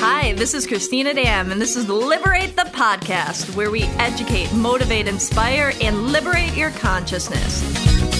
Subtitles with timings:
[0.00, 5.08] Hi, this is Cristina Dam, and this is Liberate the Podcast, where we educate, motivate,
[5.08, 8.11] inspire, and liberate your consciousness.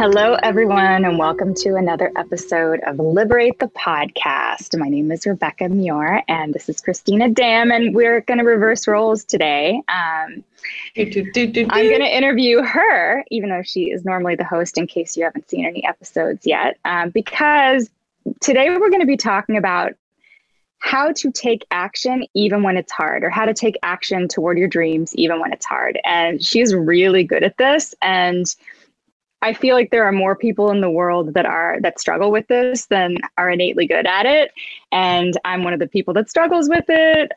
[0.00, 4.74] Hello, everyone, and welcome to another episode of Liberate the Podcast.
[4.78, 8.88] My name is Rebekah Muir, and this is Cristina Dam, and we're going to reverse
[8.88, 9.82] roles today.
[9.88, 10.42] Um,
[10.96, 15.24] I'm going to interview her, even though she is normally the host, in case you
[15.24, 17.90] haven't seen any episodes yet, um, because
[18.40, 19.92] today we're going to be talking about
[20.78, 24.66] how to take action even when it's hard, or how to take action toward your
[24.66, 26.00] dreams even when it's hard.
[26.06, 27.94] And she's really good at this.
[28.00, 28.46] And
[29.42, 32.46] I feel like there are more people in the world that are that struggle with
[32.48, 34.52] this than are innately good at it,
[34.92, 37.32] and I'm one of the people that struggles with it.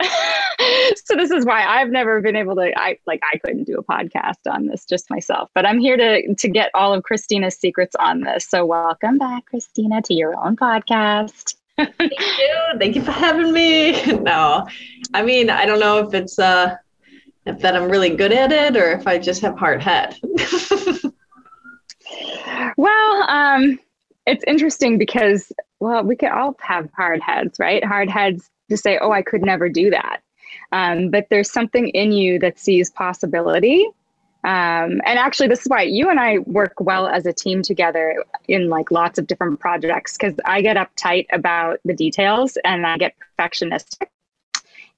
[1.05, 2.77] so this is why I've never been able to.
[2.77, 6.35] I like I couldn't do a podcast on this just myself, but I'm here to
[6.35, 8.49] to get all of Cristina's secrets on this.
[8.49, 11.55] So welcome back, Cristina, to your own podcast.
[11.77, 12.55] Thank you.
[12.79, 13.93] Thank you for having me.
[14.23, 14.67] No,
[15.13, 16.75] I mean I don't know if it's uh
[17.45, 20.17] if that I'm really good at it or if I just have hard head.
[22.77, 23.79] Well, um,
[24.25, 27.83] it's interesting because, well, we could all have hard heads, right?
[27.83, 30.21] Hard heads to say, oh, I could never do that.
[30.71, 33.87] Um, but there's something in you that sees possibility.
[34.45, 38.23] Um, and actually, this is why you and I work well as a team together
[38.47, 42.97] in like lots of different projects because I get uptight about the details and I
[42.97, 44.07] get perfectionistic.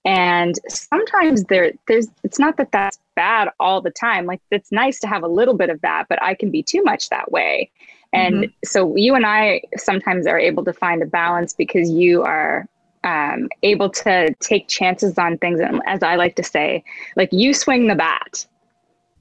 [0.06, 4.25] And sometimes there, there's, it's not that that's bad all the time.
[4.25, 6.84] Like it's nice to have a little bit of that, but I can be too
[6.84, 7.72] much that way.
[8.14, 8.52] And mm-hmm.
[8.64, 12.67] so you and I sometimes are able to find a balance because you are
[13.03, 15.59] um, able to take chances on things.
[15.59, 16.83] And as I like to say,
[17.16, 18.45] like you swing the bat,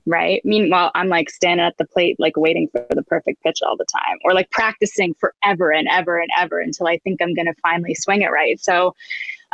[0.07, 0.41] right?
[0.45, 3.87] Meanwhile, I'm like standing at the plate, like waiting for the perfect pitch all the
[3.93, 7.55] time, or like practicing forever and ever and ever until I think I'm going to
[7.63, 8.61] finally swing it right.
[8.61, 8.95] So,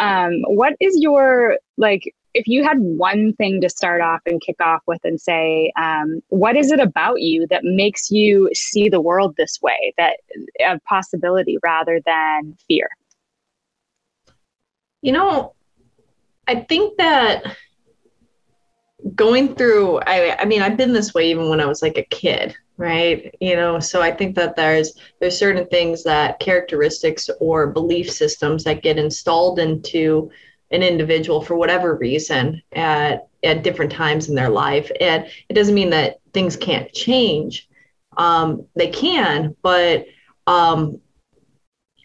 [0.01, 4.57] um, what is your like if you had one thing to start off and kick
[4.61, 9.01] off with and say, um, what is it about you that makes you see the
[9.01, 10.19] world this way, that
[10.65, 12.89] a possibility rather than fear?
[15.03, 15.55] You know,
[16.47, 17.57] I think that
[19.15, 22.05] going through, I, I mean, I've been this way even when I was like a
[22.05, 23.35] kid, right?
[23.41, 28.65] You know, so I think that there's there's certain things that characteristics or belief systems
[28.65, 30.31] that get installed into
[30.71, 35.75] an individual for whatever reason at at different times in their life and it doesn't
[35.75, 37.69] mean that things can't change
[38.17, 40.07] um, they can but
[40.47, 41.01] um,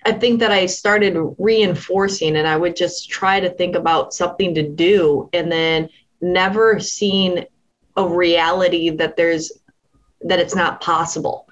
[0.06, 4.56] i think that i started reinforcing and i would just try to think about something
[4.56, 5.90] to do and then
[6.22, 7.46] never seen
[7.98, 9.52] a reality that there's
[10.26, 11.48] that it's not possible.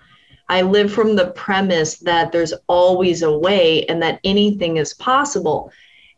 [0.49, 5.71] I live from the premise that there's always a way and that anything is possible.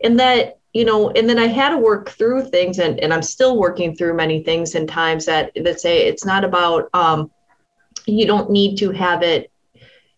[0.04, 3.22] And that you know and then i had to work through things and, and i'm
[3.22, 7.32] still working through many things and times that that say it's not about um,
[8.06, 9.50] you don't need to have it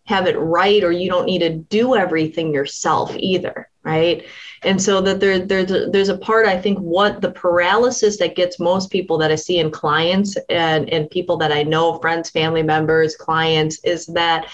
[0.06, 4.25] have it right or you don't need to do everything yourself either right
[4.63, 8.35] and so that there, there's a, there's a part i think what the paralysis that
[8.35, 12.29] gets most people that i see in clients and and people that i know friends
[12.29, 14.47] family members clients is that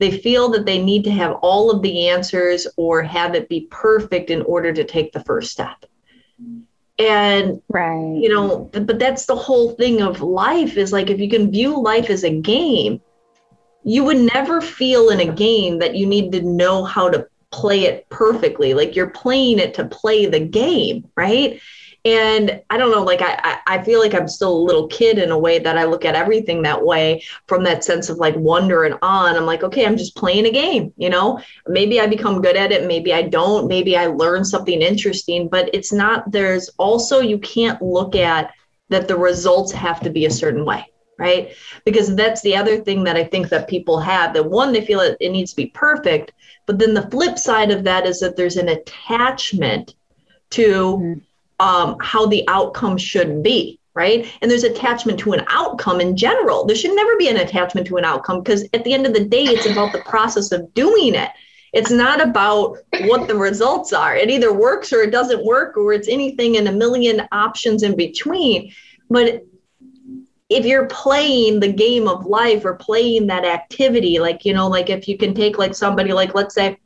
[0.00, 3.68] they feel that they need to have all of the answers or have it be
[3.70, 5.84] perfect in order to take the first step.
[6.98, 8.16] And right.
[8.16, 11.80] you know but that's the whole thing of life is like if you can view
[11.80, 13.00] life as a game
[13.84, 17.84] you would never feel in a game that you need to know how to play
[17.84, 21.60] it perfectly like you're playing it to play the game right
[22.04, 25.30] and I don't know, like I, I feel like I'm still a little kid in
[25.30, 28.84] a way that I look at everything that way from that sense of like wonder
[28.84, 29.36] and on.
[29.36, 31.40] I'm like, okay, I'm just playing a game, you know?
[31.66, 35.68] Maybe I become good at it, maybe I don't, maybe I learn something interesting, but
[35.74, 38.50] it's not, there's also, you can't look at
[38.88, 40.86] that the results have to be a certain way
[41.18, 44.84] right because that's the other thing that i think that people have that one they
[44.84, 46.32] feel it, it needs to be perfect
[46.70, 49.96] but then the flip side of that is that there's an attachment
[50.50, 51.66] to mm-hmm.
[51.66, 54.32] um, how the outcome should be right?
[54.40, 56.64] And there's attachment to an outcome in general.
[56.64, 59.24] There should never be an attachment to an outcome because at the end of the
[59.24, 61.28] day it's about the process of doing it.
[61.72, 64.14] It's not about what the results are.
[64.14, 67.96] It either works or it doesn't work or it's anything in a million options in
[67.96, 68.72] between.
[69.10, 69.44] But
[70.50, 74.90] if you're playing the game of life or playing that activity like you know like
[74.90, 76.76] if you can take like somebody like let's say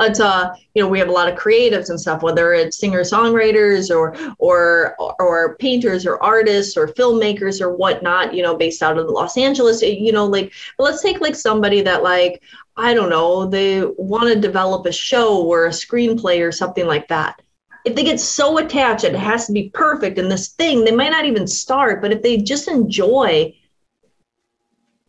[0.00, 3.02] Let's uh, you know, we have a lot of creatives and stuff, whether it's singer
[3.02, 8.96] songwriters or or or painters or artists or filmmakers or whatnot, you know, based out
[8.96, 9.82] of Los Angeles.
[9.82, 12.42] You know, like let's take like somebody that like
[12.78, 17.08] I don't know, they want to develop a show or a screenplay or something like
[17.08, 17.42] that
[17.84, 21.10] if they get so attached it has to be perfect in this thing, they might
[21.10, 22.02] not even start.
[22.02, 23.54] But if they just enjoy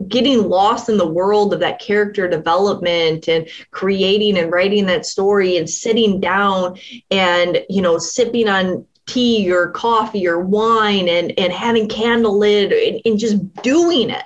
[0.07, 5.57] getting lost in the world of that character development and creating and writing that story
[5.57, 6.77] and sitting down
[7.09, 13.01] and you know sipping on tea or coffee or wine and and having candlelit and,
[13.05, 14.23] and just doing it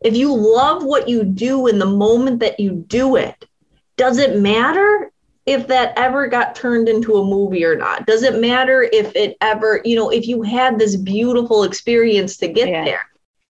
[0.00, 3.44] if you love what you do in the moment that you do it
[3.96, 5.10] does it matter
[5.48, 8.06] if that ever got turned into a movie or not.
[8.06, 12.48] Does it matter if it ever, you know, if you had this beautiful experience to
[12.48, 12.84] get yeah.
[12.84, 13.06] there,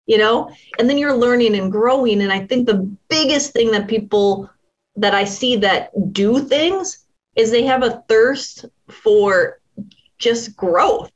[0.06, 0.48] you know,
[0.78, 2.22] and then you're learning and growing.
[2.22, 4.48] And I think the biggest thing that people
[4.94, 7.04] that I see that do things
[7.34, 9.58] is they have a thirst for
[10.18, 11.10] just growth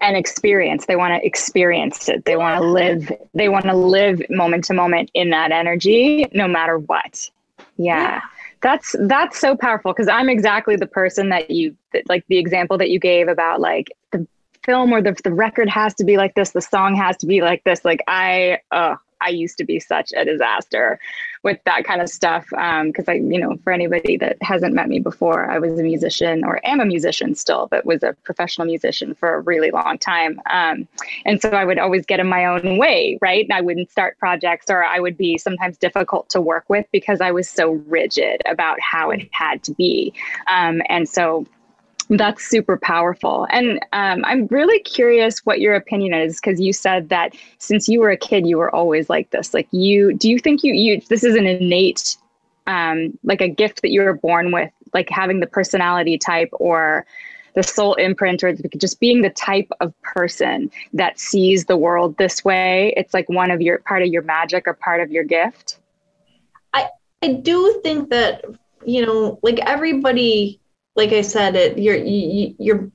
[0.00, 4.20] and experience they want to experience it they want to live they want to live
[4.28, 7.30] moment to moment in that energy no matter what
[7.76, 7.96] yeah.
[7.96, 8.20] yeah.
[8.60, 11.76] That's that's so powerful because I'm exactly the person that you
[12.08, 14.26] like the example that you gave about like the
[14.64, 17.42] film or the the record has to be like this, the song has to be
[17.42, 17.84] like this.
[17.84, 21.00] Like I uh I used to be such a disaster
[21.42, 22.46] with that kind of stuff.
[22.48, 25.82] Because um, I, you know, for anybody that hasn't met me before, I was a
[25.82, 29.98] musician or am a musician still, but was a professional musician for a really long
[29.98, 30.40] time.
[30.50, 30.86] Um,
[31.24, 33.44] and so I would always get in my own way, right?
[33.44, 37.20] And I wouldn't start projects or I would be sometimes difficult to work with because
[37.20, 40.12] I was so rigid about how it had to be.
[40.48, 41.46] Um, and so
[42.08, 43.46] that's super powerful.
[43.50, 48.00] And um, I'm really curious what your opinion is because you said that since you
[48.00, 49.54] were a kid, you were always like this.
[49.54, 52.16] Like you, do you think you, you this is an innate,
[52.66, 57.06] um, like a gift that you were born with, like having the personality type or
[57.54, 62.44] the soul imprint or just being the type of person that sees the world this
[62.44, 62.94] way?
[62.96, 65.78] It's like one of your part of your magic or part of your gift.
[66.72, 66.88] I
[67.22, 68.44] I do think that
[68.84, 70.60] you know, like everybody
[70.96, 72.90] like I said, it you're you, you're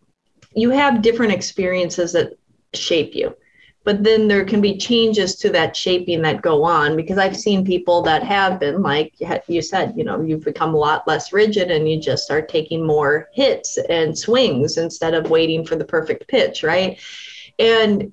[0.54, 2.38] you have different experiences that
[2.74, 3.36] shape you.
[3.84, 7.66] But then there can be changes to that shaping that go on because i've seen
[7.66, 9.14] people that have been like
[9.48, 12.86] you said you know you've become a lot less rigid and you just start taking
[12.86, 17.00] more hits and swings instead of waiting for the perfect pitch right?
[17.60, 18.12] And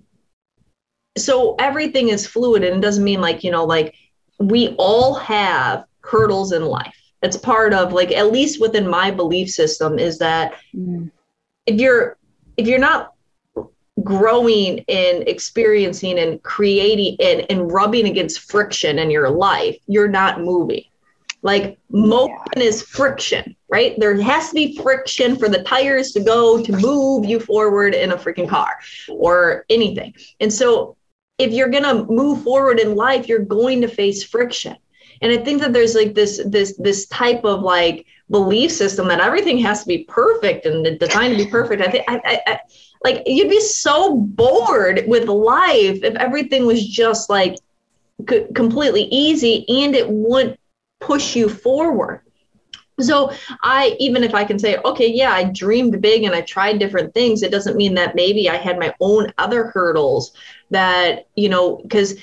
[1.19, 3.97] so everything is fluid and it doesn't mean like you know like
[4.39, 9.49] we all have hurdles in life it's part of like at least within my belief
[9.49, 11.11] system is that mm.
[11.67, 12.17] if you're
[12.57, 13.15] if you're not
[14.03, 20.41] growing and experiencing and creating and, and rubbing against friction in your life you're not
[20.41, 20.85] moving
[21.43, 22.63] like motion yeah.
[22.63, 27.25] is friction right there has to be friction for the tires to go to move
[27.25, 28.79] you forward in a freaking car
[29.09, 30.97] or anything and so
[31.39, 34.77] if you're going to move forward in life you're going to face friction
[35.23, 39.21] and i think that there's like this this this type of like belief system that
[39.21, 41.83] everything has to be perfect and designed to be perfect.
[41.83, 42.59] I think I, I, I
[43.03, 47.57] like you'd be so bored with life if everything was just like
[48.29, 50.59] c- completely easy and it wouldn't
[51.01, 52.23] push you forward.
[53.01, 53.33] So
[53.63, 57.13] i even if i can say okay yeah i dreamed big and i tried different
[57.13, 60.33] things it doesn't mean that maybe i had my own other hurdles
[60.71, 62.15] that you know because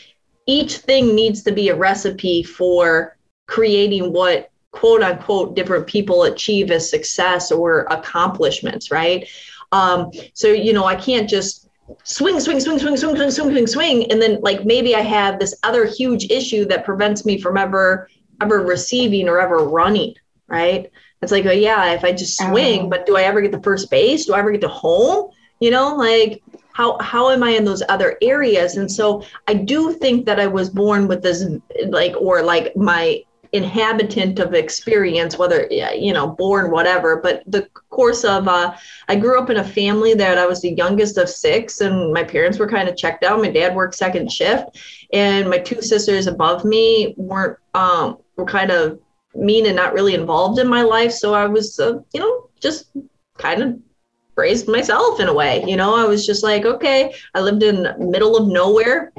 [0.52, 3.18] each thing needs to be a recipe for
[3.48, 9.30] creating what quote unquote different people achieve as success or accomplishments, right?
[9.72, 11.70] Um, so, you know, I can't just
[12.04, 14.12] swing, swing, swing, swing, swing, swing, swing, swing, swing.
[14.12, 18.10] And then like maybe I have this other huge issue that prevents me from ever,
[18.42, 20.16] ever receiving or ever running,
[20.48, 20.92] right?
[21.22, 22.90] It's like, oh, yeah, if I just swing, oh.
[22.90, 24.26] but do I ever get the first base?
[24.26, 25.32] Do I ever get to home?
[25.62, 26.44] You know, like
[26.74, 28.78] how how am i in those other areas?
[28.78, 31.46] And so i do think that i was born with this
[31.88, 33.24] like or like my
[33.54, 37.18] inhabitant of experience whether you know born whatever.
[37.18, 38.76] But the course of uh,
[39.08, 42.24] i grew up in a family that i was the youngest of six and my
[42.24, 43.42] parents were kind of checked out.
[43.42, 44.78] My dad worked second shift
[45.14, 49.00] and my two sisters above me weren't um were kind of
[49.34, 51.12] mean and not really involved in my life.
[51.12, 52.92] So i was uh, you know just
[53.38, 53.80] kind of
[54.36, 55.64] raised myself in a way.
[55.68, 59.12] You know, I was just like, okay, I lived in middle of nowhere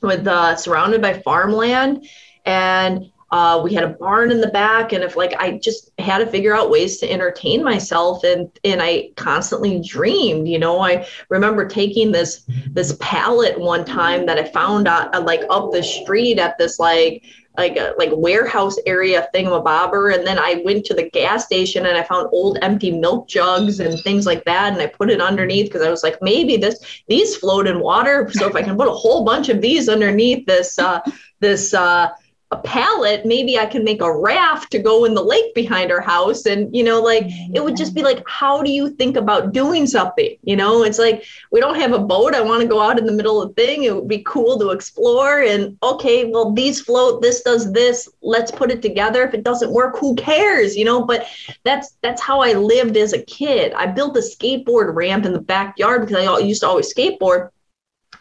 [0.00, 2.06] with uh, surrounded by farmland
[2.44, 6.18] and uh, we had a barn in the back and if like i just had
[6.18, 11.06] to figure out ways to entertain myself and and i constantly dreamed you know i
[11.28, 15.82] remember taking this this pallet one time that i found out uh, like up the
[15.82, 17.22] street at this like
[17.58, 21.98] like a like warehouse area thingamabobber and then i went to the gas station and
[21.98, 24.72] i found old empty milk jugs and things like that.
[24.72, 28.30] And i put it underneath because i was like maybe this these float in water.
[28.38, 31.00] So if i can put a whole bunch of these underneath this uh
[31.40, 32.10] this uh
[32.50, 36.00] a pallet, maybe I can make a raft to go in the lake behind our
[36.00, 36.46] house.
[36.46, 37.54] And, you know, like mm-hmm.
[37.54, 40.34] it would just be like, how do you think about doing something?
[40.44, 42.34] You know, it's like we don't have a boat.
[42.34, 43.84] I want to go out in the middle of the thing.
[43.84, 45.40] It would be cool to explore.
[45.40, 48.08] And okay, well, these float, this does this.
[48.22, 49.24] Let's put it together.
[49.24, 50.74] If it doesn't work, who cares?
[50.74, 51.26] You know, but
[51.64, 53.74] that's that's how I lived as a kid.
[53.74, 57.50] I built a skateboard ramp in the backyard because I used to always skateboard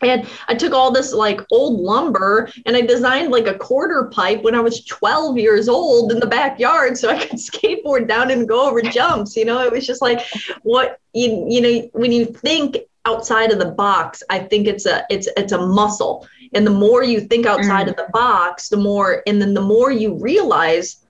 [0.02, 4.44] and I took all this like old lumber and I designed like a quarter pipe
[4.44, 8.48] when I was 12 years old in the backyard so I could skateboard down and
[8.48, 9.36] go over jumps.
[9.36, 10.26] You know, it was just like
[10.64, 15.06] what you you know when you think outside of the box, I think it's a
[15.10, 16.28] it's it's a muscle.
[16.54, 17.90] And the more you think outside mm.
[17.90, 21.04] of the box, the more and then the more you realize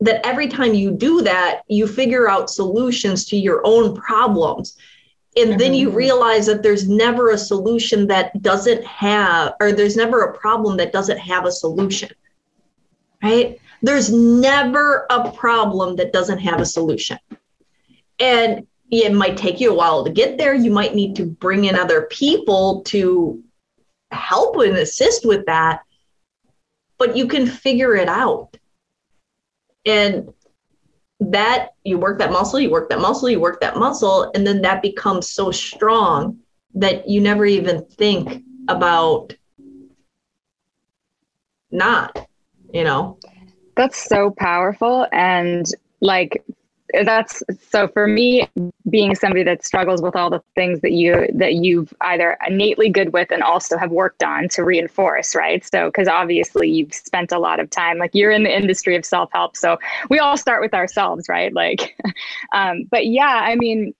[0.00, 4.76] that every time you do that, you figure out solutions to your own problems
[5.36, 10.22] and then you realize that there's never a solution that doesn't have or there's never
[10.22, 12.08] a problem that doesn't have a solution
[13.22, 13.58] right?
[13.82, 17.18] There's never a problem that doesn't have a solution.
[18.20, 20.54] And it might take you a while to get there.
[20.54, 23.42] You might need to bring in other people to
[24.10, 25.80] help and assist with that
[26.98, 28.56] but you can figure it out.
[29.84, 30.32] And
[31.20, 34.60] that you work that muscle, you work that muscle, you work that muscle, and then
[34.62, 36.38] that becomes so strong
[36.74, 39.34] that you never even think about
[41.70, 42.28] not,
[42.72, 43.18] you know.
[43.76, 45.06] That's so powerful.
[45.12, 45.66] And
[46.00, 46.44] like
[47.04, 48.48] that's so for me
[48.88, 53.12] being somebody that struggles with all the things that you that you've either innately good
[53.12, 55.64] with and also have worked on to reinforce right?
[55.64, 59.04] So because obviously you've spent a lot of time like you're in the industry of
[59.04, 59.78] self-help so
[60.10, 61.52] we all start with ourselves right?
[61.52, 61.96] Like
[62.52, 63.94] um, but yeah i mean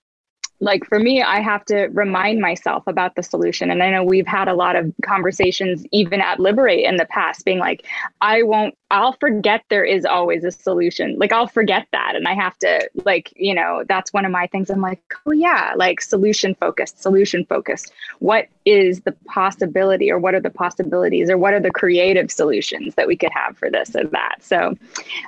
[0.59, 3.69] like for me i have to remind myself about the solution.
[3.69, 7.45] And i know we've had a lot of conversations even at liberate in the past
[7.45, 7.85] being like
[8.21, 11.17] i won't i'll forget there is always a solution.
[11.19, 12.15] Like i'll forget that.
[12.15, 14.69] And i have to like you know that's one of my things.
[14.69, 17.93] I'm like oh yeah like solution focused solution focused.
[18.19, 22.95] What is the possibility or what are the possibilities or what are the creative solutions
[22.95, 24.37] that we could have for this or that?
[24.41, 24.75] So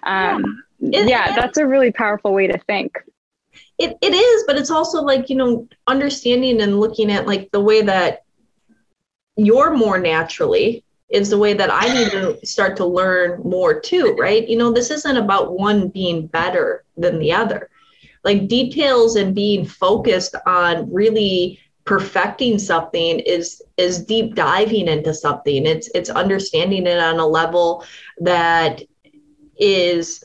[0.03, 2.97] um yeah, yeah that's a really powerful way to think
[3.77, 7.59] it, it is but it's also like you know understanding and looking at like the
[7.59, 8.23] way that
[9.35, 14.15] you're more naturally is the way that I need to start to learn more too,
[14.19, 14.47] right?
[14.47, 17.69] You know, this isn't about one being better than the other.
[18.23, 25.65] Like details and being focused on really perfecting something is is deep diving into something.
[25.65, 27.83] It's it's understanding it on a level
[28.19, 28.83] that
[29.57, 30.23] is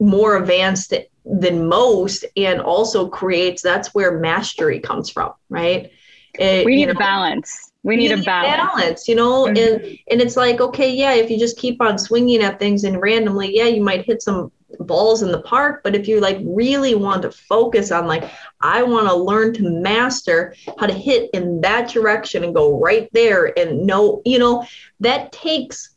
[0.00, 0.92] more advanced
[1.28, 5.92] than most and also creates that's where mastery comes from right
[6.38, 8.56] it, we need know, a balance we need, need a balance.
[8.56, 9.56] balance you know mm-hmm.
[9.56, 13.00] and and it's like okay yeah if you just keep on swinging at things and
[13.00, 16.94] randomly yeah you might hit some balls in the park but if you like really
[16.94, 18.30] want to focus on like
[18.60, 23.08] i want to learn to master how to hit in that direction and go right
[23.12, 24.64] there and know you know
[25.00, 25.96] that takes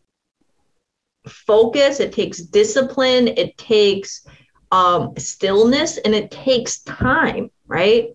[1.28, 4.26] focus it takes discipline it takes
[4.72, 8.10] um, stillness and it takes time, right?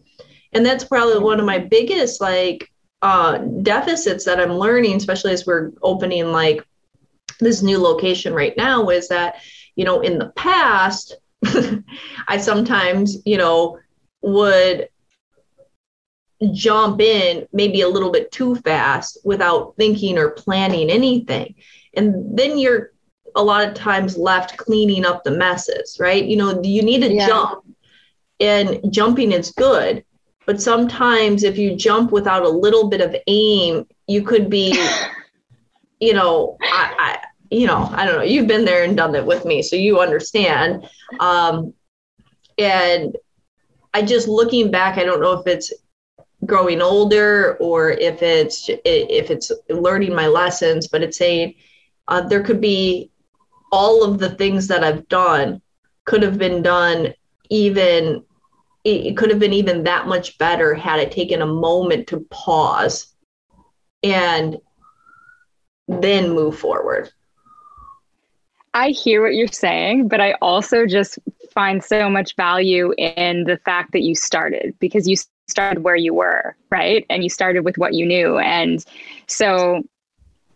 [0.53, 2.71] And that's probably one of my biggest like
[3.03, 6.67] uh, deficits that I'm learning, especially as we're opening like
[7.41, 9.37] this new location right now, is that,
[9.75, 11.15] you know, in the past,
[12.29, 13.79] I sometimes, you know,
[14.23, 14.89] would
[16.53, 21.55] jump in maybe a little bit too fast without thinking or planning anything.
[21.95, 22.93] And then you're
[23.37, 26.25] a lot of times left cleaning up the messes, right?
[26.25, 27.27] You know, you need to yeah.
[27.27, 27.65] jump,
[28.41, 30.05] and jumping is good.
[30.47, 34.79] But sometimes if you jump without a little bit of aim, you could be,
[36.01, 37.19] you know, I, I
[37.51, 38.23] you know, I don't know.
[38.23, 40.89] You've been there and done it with me, so you understand.
[41.21, 41.75] Um,
[42.59, 43.17] and
[43.95, 45.73] I just looking back, I don't know if it's
[46.45, 51.55] growing older or if it's if it's learning my lessons, but it's saying
[52.09, 53.11] uh, there could be
[53.73, 55.61] all of the things that I've done
[56.05, 57.13] could have been done
[57.51, 58.23] even
[58.85, 63.13] it could have been even that much better had I taken a moment to pause
[64.05, 64.59] and
[65.89, 67.11] then move forward.
[68.75, 71.19] I hear what you're saying, but I also just
[71.51, 75.17] find so much value in the fact that you started because you
[75.49, 77.05] started where you were, right?
[77.11, 78.39] And you started with what you knew.
[78.39, 78.85] And
[79.27, 79.83] so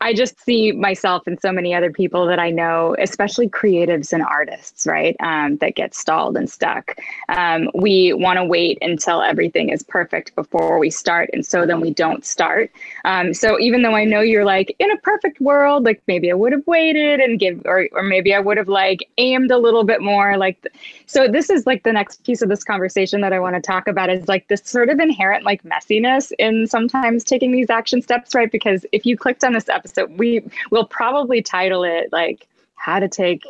[0.02, 4.22] I just see myself and so many other people that I know, especially creatives and
[4.22, 6.98] artists, right, um, that get stalled and stuck.
[7.28, 11.28] Um, we want to wait until everything is perfect before we start.
[11.34, 12.70] And so then we don't start.
[13.04, 16.34] Um, so even though I know you're like, in a perfect world, like maybe I
[16.34, 19.84] would have waited and give, or, or maybe I would have like aimed a little
[19.84, 20.38] bit more.
[20.38, 20.66] Like,
[21.04, 23.86] so this is like the next piece of this conversation that I want to talk
[23.86, 28.34] about is like this sort of inherent like messiness in sometimes taking these action steps,
[28.34, 28.50] right?
[28.50, 30.18] Because if you clicked on this episode, episode.
[30.18, 33.44] We will probably title it like how to take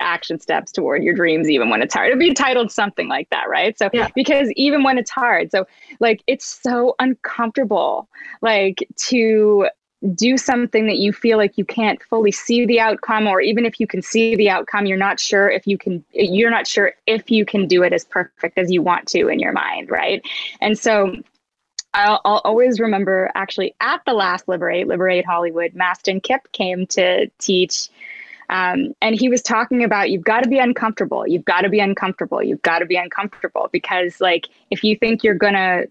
[0.00, 2.08] action steps toward your dreams even when it's hard.
[2.08, 3.76] It'd be titled something like that, right?
[3.78, 4.08] So yeah.
[4.14, 5.66] because even when it's hard, so
[6.00, 8.08] like it's so uncomfortable
[8.42, 9.68] like to
[10.14, 13.80] do something that you feel like you can't fully see the outcome or even if
[13.80, 17.32] you can see the outcome you're not sure if you can you're not sure if
[17.32, 20.22] you can do it as perfect as you want to in your mind right
[20.60, 21.12] and so
[21.94, 27.28] I'll, I'll, always remember actually at the last Liberate, Liberate Hollywood, Mastin Kipp came to
[27.38, 27.88] teach.
[28.50, 31.26] Um, and he was talking about you've got to be uncomfortable.
[31.26, 32.42] You've got to be uncomfortable.
[32.42, 35.84] You've got to be uncomfortable because, like, if you think you're gonna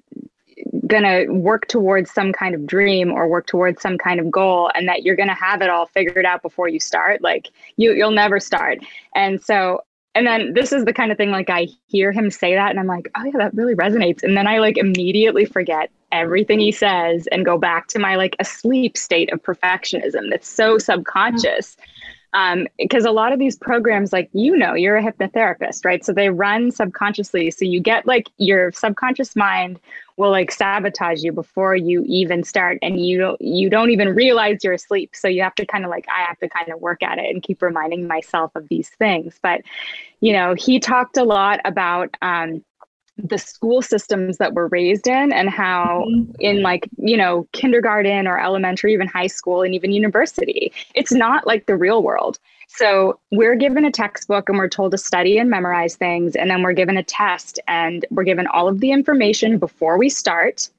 [0.87, 4.87] gonna work towards some kind of dream or work towards some kind of goal and
[4.87, 8.39] that you're gonna have it all figured out before you start like you you'll never
[8.39, 8.79] start
[9.13, 9.81] and so
[10.17, 12.79] and then this is the kind of thing like I hear him say that and
[12.79, 14.23] I'm like, oh yeah, that really resonates.
[14.23, 18.35] And then I like immediately forget everything he says and go back to my like
[18.39, 21.77] asleep state of perfectionism that's so subconscious.
[22.77, 26.03] Because a lot of these programs, like you know, you're a hypnotherapist, right?
[26.03, 27.51] So they run subconsciously.
[27.51, 29.79] So you get like your subconscious mind
[30.17, 34.73] will like sabotage you before you even start and you you don't even realize you're
[34.73, 37.19] asleep so you have to kind of like i have to kind of work at
[37.19, 39.61] it and keep reminding myself of these things but
[40.19, 42.63] you know he talked a lot about um,
[43.17, 46.31] the school systems that we're raised in and how mm-hmm.
[46.39, 51.47] in like you know kindergarten or elementary even high school and even university it's not
[51.47, 55.49] like the real world so we're given a textbook and we're told to study and
[55.49, 56.35] memorize things.
[56.35, 60.09] And then we're given a test and we're given all of the information before we
[60.09, 60.69] start.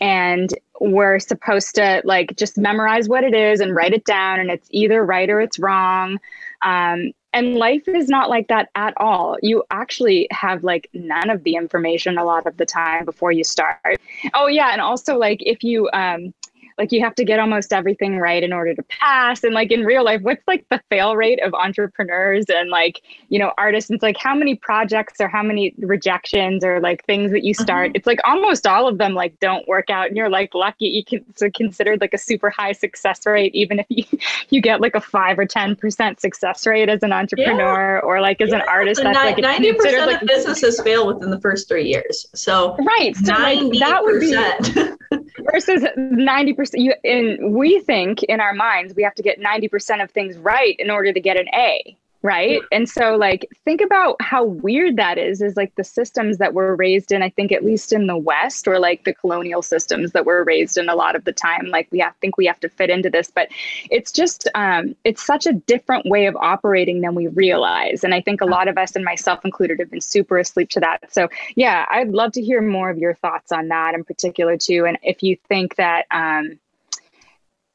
[0.00, 4.40] And we're supposed to like just memorize what it is and write it down.
[4.40, 6.18] And it's either right or it's wrong.
[6.62, 9.36] Um, and life is not like that at all.
[9.42, 13.44] You actually have like none of the information a lot of the time before you
[13.44, 14.00] start.
[14.34, 14.70] Oh, yeah.
[14.72, 16.32] And also, like, if you, um,
[16.78, 19.84] like you have to get almost everything right in order to pass and like in
[19.84, 24.02] real life what's like the fail rate of entrepreneurs and like you know artists it's
[24.02, 27.96] like how many projects or how many rejections or like things that you start mm-hmm.
[27.96, 31.04] it's like almost all of them like don't work out and you're like lucky you
[31.04, 34.04] can so considered like a super high success rate even if you
[34.50, 38.06] you get like a 5 or 10% success rate as an entrepreneur yeah.
[38.06, 38.56] or like as yeah.
[38.56, 42.76] an artist that's like 90% of like, businesses fail within the first 3 years so
[42.76, 44.28] right so like that would be
[45.52, 50.10] versus 90% you and we think in our minds we have to get 90% of
[50.10, 52.60] things right in order to get an A right?
[52.72, 56.74] And so like think about how weird that is is like the systems that we're
[56.74, 60.26] raised in i think at least in the west or like the colonial systems that
[60.26, 61.66] we're raised in a lot of the time.
[61.66, 63.48] Like we have think we have to fit into this but
[63.90, 68.02] it's just um it's such a different way of operating than we realize.
[68.02, 70.80] And i think a lot of us and myself included have been super asleep to
[70.80, 71.12] that.
[71.12, 74.86] So yeah i'd love to hear more of your thoughts on that in particular too.
[74.86, 76.58] And if you think that um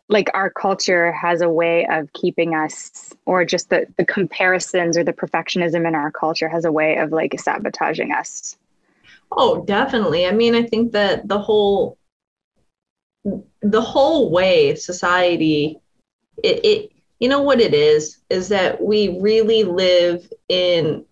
[0.10, 5.04] like our culture has a way of keeping us or just the, the comparisons or
[5.04, 8.58] the perfectionism in our culture has a way of like sabotaging us.
[9.32, 10.26] Oh definitely.
[10.26, 11.98] I mean i think that the whole
[13.62, 15.80] the whole way society
[16.44, 21.06] it, it you know what it is is that we really live in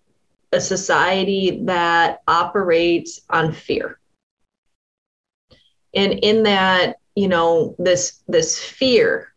[0.52, 3.98] a society that operates on fear.
[5.94, 9.32] And in that you know this this fear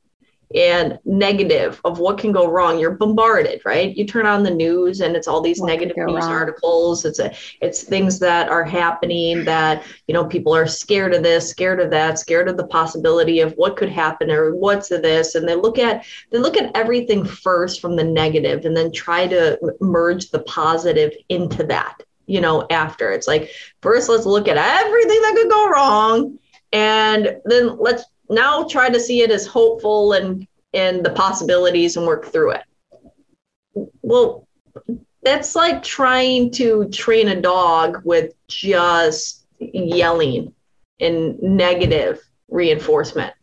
[0.54, 2.80] and negative of what can go wrong.
[2.80, 3.96] You're bombarded right?
[3.96, 6.32] You turn on the news and it's all these what negative news wrong?
[6.32, 7.04] articles.
[7.04, 11.50] It's a it's things that are happening that you know people are scared of this
[11.50, 15.36] scared of that scared of the possibility of what could happen or what's this.
[15.36, 19.28] And they look at they look at everything first from the negative and then try
[19.28, 23.12] to merge the positive into that you know after.
[23.12, 23.50] It's like
[23.82, 26.40] first let's look at everything that could go wrong
[26.76, 32.06] and then let's now try to see it as hopeful and and the possibilities and
[32.06, 32.64] work through it.
[34.02, 34.48] Well
[35.24, 40.54] that's like trying to train a dog with just yelling
[41.00, 43.34] and negative reinforcement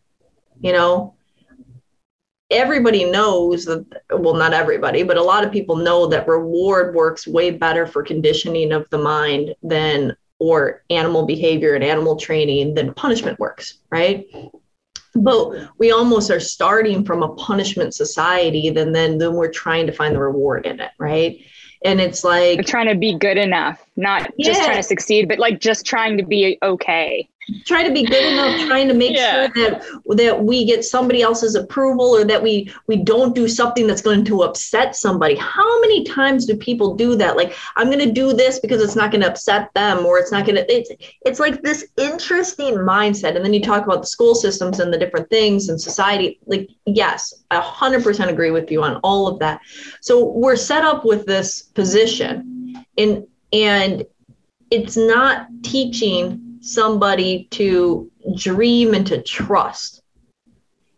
[0.61, 1.13] you know?
[2.51, 7.25] Everybody knows that well not everybody but a lot of people know that reward works
[7.25, 12.93] way better for conditioning of the mind than or animal behavior and animal training than
[12.93, 14.25] punishment works, right?
[15.15, 19.91] but we almost are starting from a punishment society then then then we're trying to
[19.91, 21.37] find the reward in it right?
[21.85, 25.37] And it's like We're trying to be good enough not just trying to succeed but
[25.37, 27.29] like just trying to be okay
[27.65, 29.47] trying to be good enough trying to make Yeah.
[29.47, 29.83] sure that
[30.17, 34.23] that we get somebody else's approval or that we we don't do something that's going
[34.25, 35.35] to upset somebody.
[35.35, 37.35] How many times do people do that?
[37.35, 40.31] Like i'm going to do this because it's not going to upset them or it's
[40.31, 40.89] not going to it's
[41.25, 43.35] it's like this interesting mindset.
[43.35, 46.39] And then you talk about the school systems and the different things and society.
[46.45, 49.61] Like yes i 100% agree with you on all of that.
[50.01, 54.03] So we're set up with this position and and
[54.71, 60.01] it's not teaching somebody to dream and to trust.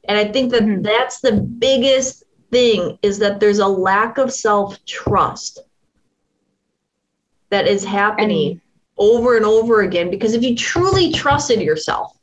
[0.08, 0.84] And i think that Mhm.
[0.84, 5.60] that's the biggest thing is that there's a lack of self-trust
[7.50, 8.62] that is happening And-
[8.98, 10.10] over and over again.
[10.12, 12.16] Because if you truly trusted yourself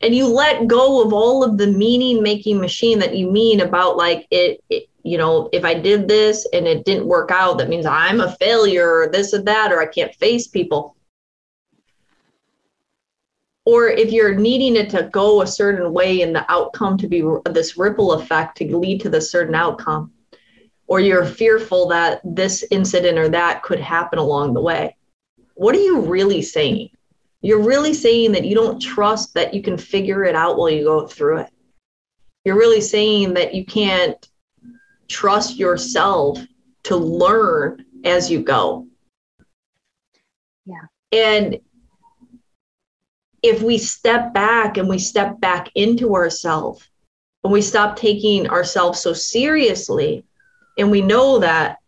[0.00, 3.96] and you let go of all of the meaning making machine that you mean about
[3.96, 7.68] like it, it you know if i did this and it didn't work out that
[7.68, 10.94] means i'm a failure or this or that or i can't face people
[13.64, 17.22] or if you're needing it to go a certain way and the outcome to be
[17.50, 20.12] this ripple effect to lead to this certain outcome.
[20.86, 24.96] Or you're fearful that this incident or that could happen along the way.
[25.54, 26.90] What are you really saying?
[27.42, 30.84] You're really saying that you don't trust that you can figure it out while you
[30.84, 31.50] go through it.
[32.44, 34.28] You're really saying that you can't
[35.08, 36.38] trust yourself
[36.84, 38.86] to learn as you go.
[40.66, 40.86] Yeah.
[41.12, 41.58] and
[43.42, 46.88] if we step back and we step back into ourselves
[47.44, 50.24] and we stop taking ourselves so seriously
[50.78, 51.78] and we know that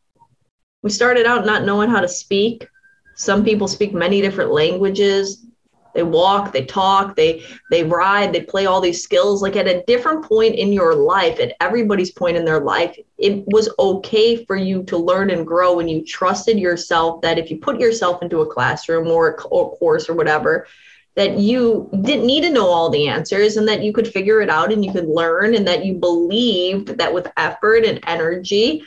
[0.83, 2.67] we started out not knowing how to speak.
[3.15, 5.47] Some people speak many different languages.
[5.95, 9.43] They walk they talk they they ride they play all these skills.
[9.43, 13.45] Like at a different point in your life at everybody's point in their life it
[13.49, 17.59] was okay for you to learn and grow and you trusted yourself that if you
[17.59, 20.67] put yourself into a classroom or a, course or whatever
[21.15, 24.49] that you didn't need to know all the answers and that you could figure it
[24.49, 28.83] out and you could learn and that you believed that with effort and energy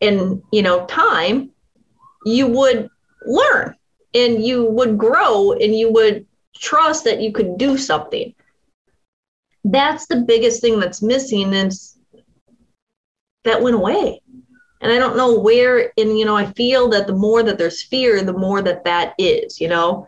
[0.00, 1.50] and you know time
[2.24, 2.88] you would
[3.26, 3.74] learn
[4.14, 8.34] and you would grow and you would trust that you could do something.
[9.64, 11.98] That's the biggest thing that's missing is
[13.44, 14.22] that went away.
[14.80, 17.82] And i don't know where and you know i feel that the more that there's
[17.82, 20.06] fear the more that that is you know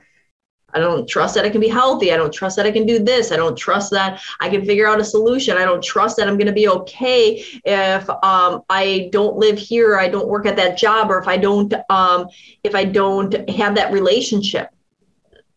[0.74, 2.12] I don't trust that I can be healthy.
[2.12, 3.32] I don't trust that I can do this.
[3.32, 5.56] I don't trust that I can figure out a solution.
[5.56, 9.98] I don't trust that I'm going to be okay if um, I don't live here,
[9.98, 12.28] I don't work at that job, or if I don't um,
[12.64, 14.70] if I don't have that relationship.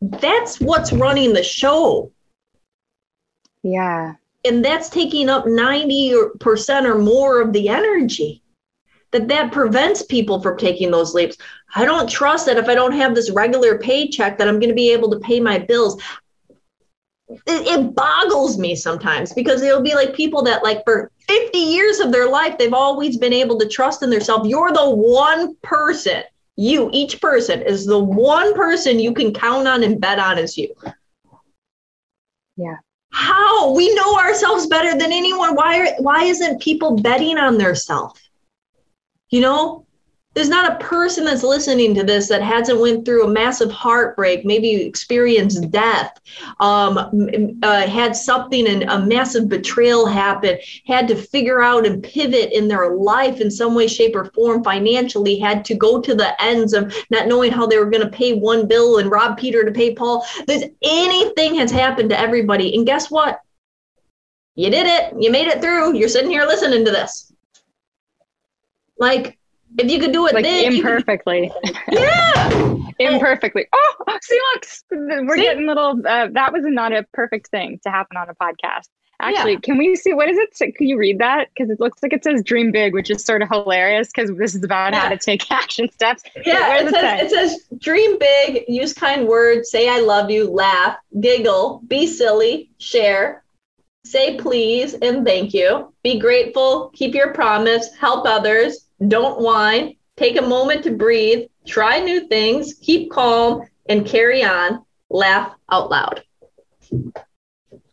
[0.02, 2.12] That's what's running the show,
[3.62, 8.42] yeah and that's taking up ninety percent or more of the energy.
[9.12, 11.38] That that prevents people from taking those leaps.
[11.76, 14.76] I don't trust that if I don't have this regular paycheck that I'm going to
[14.76, 16.02] be able to pay my bills.
[17.30, 22.00] It, it boggles me sometimes because it'll be like people that like for 50 years
[22.00, 24.48] of their life they've always been able to trust in themselves.
[24.48, 26.24] You're the one person,
[26.58, 30.58] you each person is the one person you can count on and bet on is
[30.58, 30.76] you.
[32.56, 32.76] Yeah.
[33.12, 33.74] How?
[33.74, 35.56] We know ourselves better than anyone.
[35.56, 38.20] Why are, why isn't people betting on themselves?
[39.30, 39.83] You know,
[40.34, 44.46] there's not a person that's listening to this that hasn't went through a massive heartbreak,
[44.46, 46.20] maybe experienced death,
[46.60, 46.98] um,
[47.62, 52.68] uh, had something and a massive betrayal happen, had to figure out and pivot in
[52.68, 56.74] their life in some way, shape, or form financially, had to go to the ends
[56.74, 59.72] of not knowing how they were going to pay one bill and rob Peter to
[59.72, 60.26] pay Paul.
[60.48, 62.76] There's anything has happened to everybody.
[62.76, 63.40] And guess what?
[64.56, 65.14] You did it.
[65.20, 65.96] You made it through.
[65.96, 67.32] You're sitting here listening to this.
[69.00, 69.40] Like,
[69.78, 71.52] if you could do it like then, you could- imperfectly.
[71.92, 72.78] Yeah.
[73.00, 73.66] imperfectly.
[73.74, 75.42] Oh see look we're See?
[75.42, 78.88] getting little uh, that was not a perfect thing to happen on a podcast.
[79.20, 80.56] Actually can we see what is it?
[80.56, 81.50] Say- can you read that?
[81.54, 84.54] Because it looks like it says dream big which is sort of hilarious because this
[84.56, 86.24] is about how to take action steps.
[86.46, 90.98] Yeah, it says, it says dream big, use kind words, say I love you, laugh,
[91.20, 93.44] giggle, be silly, share,
[94.06, 100.38] say please and thank you, be grateful, keep your promise, help others, don't whine, take
[100.38, 106.24] a moment to breathe, try new things, keep calm, and carry on, laugh out loud.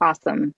[0.01, 0.55] awesome.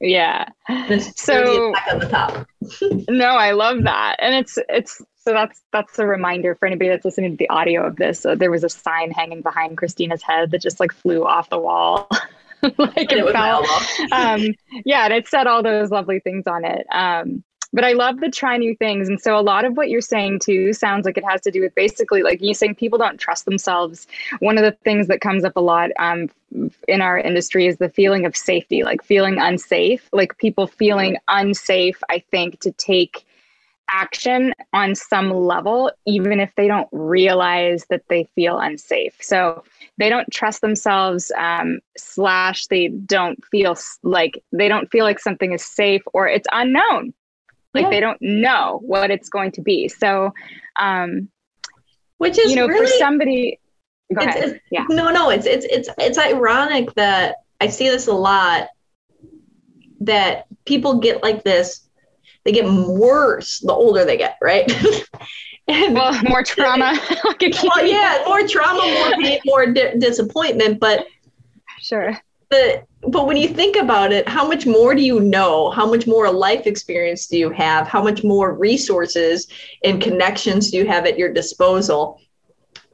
[0.00, 0.48] Yeah.
[1.00, 2.46] So- on the top.
[3.08, 4.16] no i love that.
[4.20, 7.86] And it's it's so that's that's a reminder for anybody that's listening to the audio
[7.86, 8.26] of this.
[8.26, 11.58] Uh, there was a sign hanging behind cristina's head that just like flew off the
[11.58, 12.08] wall.
[12.78, 13.66] Like it, felt,
[14.12, 14.40] um,
[14.84, 16.86] yeah, and it said all those lovely things on it.
[16.92, 17.42] Um,
[17.72, 19.08] but I love the try new things.
[19.08, 21.62] And so a lot of what you're saying too sounds like it has to do
[21.62, 24.06] with basically like you saying people don't trust themselves.
[24.40, 26.28] One of the things that comes up a lot um,
[26.86, 32.02] in our industry is the feeling of safety, like feeling unsafe, like people feeling unsafe,
[32.10, 33.26] I think, to take
[33.88, 39.16] action on some level, even if they don't realize that they feel unsafe.
[39.20, 39.64] So
[39.98, 45.52] they don't trust themselves, um, slash, they don't feel like they don't feel like something
[45.52, 47.12] is safe or it's unknown.
[47.74, 47.90] Like yeah.
[47.90, 49.88] they don't know what it's going to be.
[49.88, 50.32] So,
[50.78, 51.28] um,
[52.18, 53.58] which is you know really, for somebody.
[54.14, 54.48] Go it's, ahead.
[54.50, 54.84] It's, yeah.
[54.88, 58.68] No, no, it's it's it's it's ironic that I see this a lot.
[60.00, 61.88] That people get like this,
[62.44, 64.70] they get worse the older they get, right?
[65.68, 66.98] and well, more trauma.
[67.24, 70.80] well, yeah, more trauma, more pain, more di- disappointment.
[70.80, 71.06] But
[71.78, 72.18] sure.
[72.50, 75.70] But but when you think about it, how much more do you know?
[75.70, 77.88] How much more life experience do you have?
[77.88, 79.48] How much more resources
[79.82, 82.20] and connections do you have at your disposal?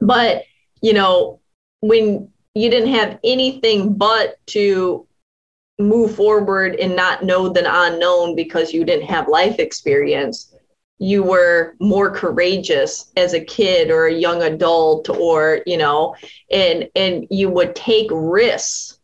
[0.01, 0.43] But,
[0.81, 1.41] you know,
[1.81, 5.05] when you didn't have anything but to
[5.77, 10.53] move forward and not know the unknown because you didn't have life experience,
[10.97, 16.15] you were more courageous as a kid or a young adult or, you know,
[16.51, 18.98] and and you would take risks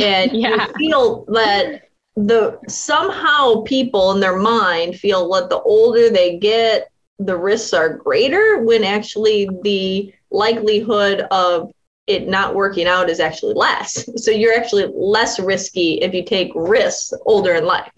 [0.00, 0.66] and yeah.
[0.66, 1.82] you feel that
[2.16, 7.96] the somehow people in their mind feel that the older they get the risks are
[7.96, 11.70] greater when actually the likelihood of
[12.06, 14.08] it not working out is actually less.
[14.16, 17.90] So you're actually less risky if you take risks older in life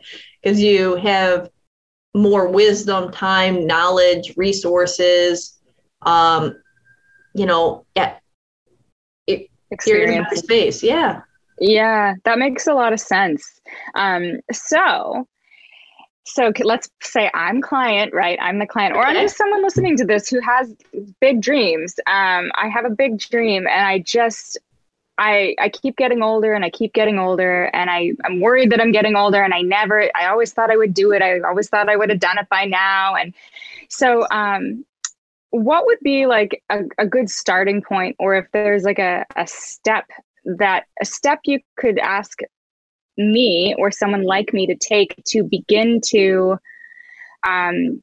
[0.42, 1.48] because you have
[2.14, 5.58] more wisdom time knowledge resources
[6.02, 6.60] um
[7.34, 8.18] you know yeah
[9.70, 10.82] experience space.
[10.82, 11.22] Yeah
[11.58, 13.60] yeah, that makes a lot of sense.
[13.94, 15.26] Um, so,
[16.24, 18.38] so let's say I'm client, right?
[18.40, 20.74] I'm the client, or I'm just someone listening to this who has
[21.20, 21.94] big dreams.
[22.06, 24.58] Um, I have a big dream, and I just
[25.18, 28.80] I I keep getting older and I keep getting older and I I'm worried that
[28.80, 31.22] I'm getting older and I never I always thought I would do it.
[31.22, 33.14] I always thought I would have done it by now.
[33.14, 33.34] And
[33.88, 34.84] so um
[35.50, 39.46] what would be like a, a good starting point or if there's like a, a
[39.46, 40.06] step
[40.44, 42.38] that a step you could ask
[43.18, 46.56] me or someone like me to take to begin to
[47.46, 48.02] um,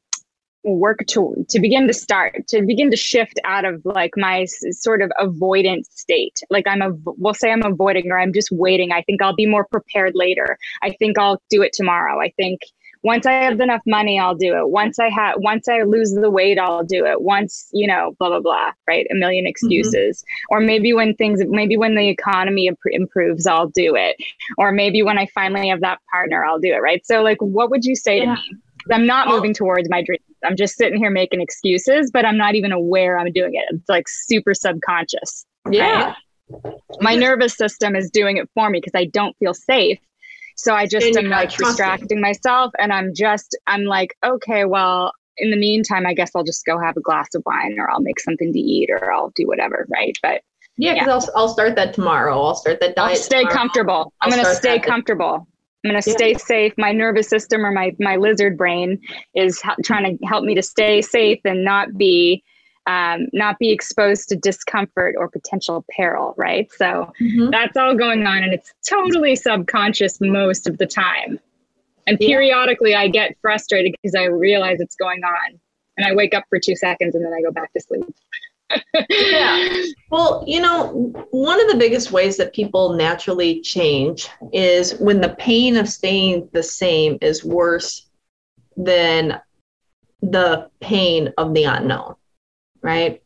[0.62, 5.00] work to to begin to start to begin to shift out of like my sort
[5.00, 6.38] of avoidant state.
[6.50, 8.92] Like i'm a we'll say i'm avoiding or i'm just waiting.
[8.92, 10.58] I think i'll be more prepared later.
[10.82, 12.20] I think i'll do it tomorrow.
[12.20, 12.60] I think
[13.02, 14.68] once I have enough money, I'll do it.
[14.68, 17.22] Once I have, once I lose the weight, I'll do it.
[17.22, 19.06] Once, you know, blah, blah, blah, right?
[19.10, 19.50] A million mm-hmm.
[19.50, 20.20] excuses.
[20.20, 20.54] Mm-hmm.
[20.54, 24.16] Or maybe when things, maybe when the economy imp- improves, I'll do it.
[24.58, 27.04] Or maybe when I finally have that partner, I'll do it, right?
[27.06, 28.24] So, like, what would you say yeah.
[28.24, 28.58] to me?
[28.92, 30.24] I'm not moving towards my dreams.
[30.44, 33.64] I'm just sitting here making excuses, but I'm not even aware I'm doing it.
[33.70, 35.44] It's like super subconscious.
[35.70, 36.14] Yeah.
[36.48, 36.74] Right?
[37.00, 39.98] My nervous system is doing it for me because I don't feel safe
[40.60, 45.50] so I just am like distracting myself and I'm just, I'm like, okay, well, in
[45.50, 48.20] the meantime, I guess I'll just go have a glass of wine or I'll make
[48.20, 49.86] something to eat or I'll do whatever.
[49.90, 50.16] Right.
[50.22, 50.42] But
[50.76, 51.32] yeah, because yeah.
[51.34, 52.38] I'll, I'll start that tomorrow.
[52.38, 53.12] I'll start that diet.
[53.12, 53.56] I'll stay tomorrow.
[53.56, 54.12] comfortable.
[54.20, 55.46] I'm going to stay comfortable.
[55.82, 56.16] I'm going to yeah.
[56.16, 56.74] stay safe.
[56.76, 59.00] My nervous system or my, my lizard brain
[59.34, 62.44] is trying to help me to stay safe and not be
[62.86, 66.70] um, not be exposed to discomfort or potential peril, right?
[66.72, 67.50] So mm-hmm.
[67.50, 71.38] that's all going on, and it's totally subconscious most of the time.
[72.06, 72.94] And periodically.
[72.94, 75.60] I get frustrated because I realize it's going on,
[75.96, 78.04] and I wake up for two seconds and then I go back to sleep.
[79.10, 79.68] yeah.
[80.10, 85.36] Well, you know, one of the biggest ways that people naturally change is when the
[85.38, 88.08] pain of staying the same is worse
[88.76, 89.40] than
[90.22, 92.14] the pain of the unknown
[92.82, 93.22] right?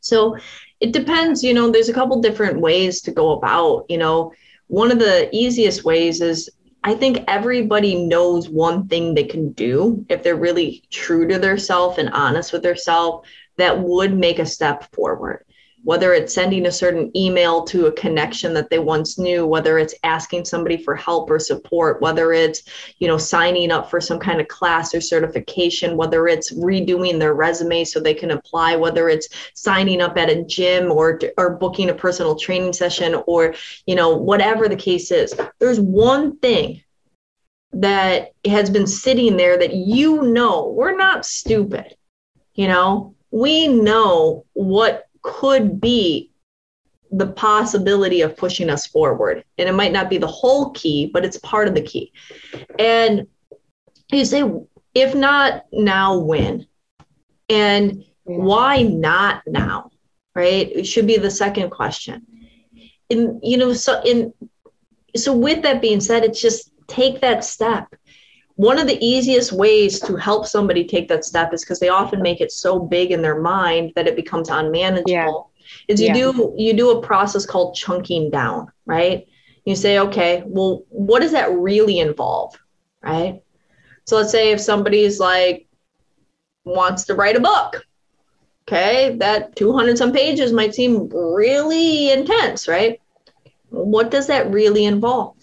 [0.00, 0.36] So
[0.80, 4.32] it depends, you know, there's a couple different ways to go about, you know,
[4.66, 6.50] one of the easiest ways is
[6.84, 11.98] I think everybody knows one thing they can do if they're really true to themselves
[11.98, 15.44] and honest with themselves that would make a step forward
[15.84, 19.94] whether it's sending a certain email to a connection that they once knew whether it's
[20.04, 22.62] asking somebody for help or support whether it's
[22.98, 27.34] you know signing up for some kind of class or certification whether it's redoing their
[27.34, 31.90] resume so they can apply whether it's signing up at a gym or or booking
[31.90, 33.54] a personal training session or
[33.86, 35.34] you know whatever the case is.
[35.58, 36.82] There's one thing
[37.72, 41.96] that has been sitting there that you know we're not stupid
[42.54, 43.14] you know?
[43.30, 46.30] We know what could be
[47.10, 49.44] the possibility of pushing us forward.
[49.58, 52.12] And it might not be the whole key, but it's part of the key.
[52.78, 53.26] And
[54.10, 54.44] you say,
[54.94, 56.66] if not now, when?
[57.48, 59.90] And why not now?
[60.34, 60.70] Right?
[60.74, 62.26] It should be the second question.
[63.10, 64.32] And you know, so in
[65.14, 67.94] so with that being said, it's just take that step.
[68.56, 72.22] One of the easiest ways to help somebody take that step is because they often
[72.22, 75.06] make it so big in their mind that it becomes unmanageable.
[75.06, 75.38] Yeah.
[75.88, 76.14] Is you yeah.
[76.14, 79.26] do you do a process called chunking down, right?
[79.64, 82.58] You say, okay, well, what does that really involve?
[83.02, 83.42] Right.
[84.04, 85.66] So let's say if somebody's like
[86.64, 87.86] wants to write a book,
[88.68, 93.00] okay, that 200 some pages might seem really intense, right?
[93.70, 95.36] What does that really involve?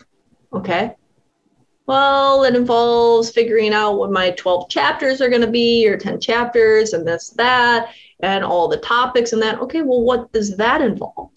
[0.53, 0.95] Okay.
[1.89, 6.21] Well, it involves figuring out what my 12 chapters are going to be, or 10
[6.21, 9.59] chapters, and this, that, and all the topics and that.
[9.59, 11.31] Okay, well, what does that involve?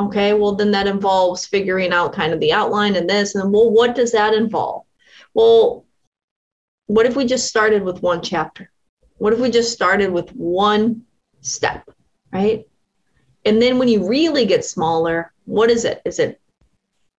[0.00, 3.34] Okay, well, then that involves figuring out kind of the outline and this.
[3.34, 4.86] And well, what does that involve?
[5.34, 5.84] Well,
[6.86, 8.72] what if we just started with one chapter?
[9.18, 11.02] What if we just started with one
[11.42, 11.86] step,
[12.32, 12.66] right?
[13.44, 16.00] And then when you really get smaller, what is it?
[16.06, 16.40] Is it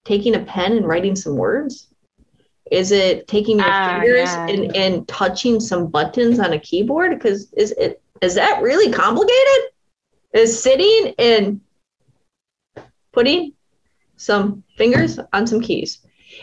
[0.06, 1.93] taking a pen and writing some words?
[2.72, 4.48] Is it taking your uh, fingers yeah.
[4.48, 7.12] and, and touching some buttons on a keyboard?
[7.12, 9.72] Because is it is that really complicated?
[10.34, 11.62] Is sitting and
[13.12, 13.54] putting
[14.18, 16.00] some fingers on some keys.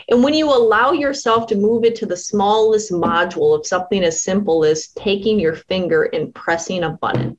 [0.09, 4.21] And when you allow yourself to move it to the smallest module of something as
[4.21, 7.37] simple as taking your finger and pressing a button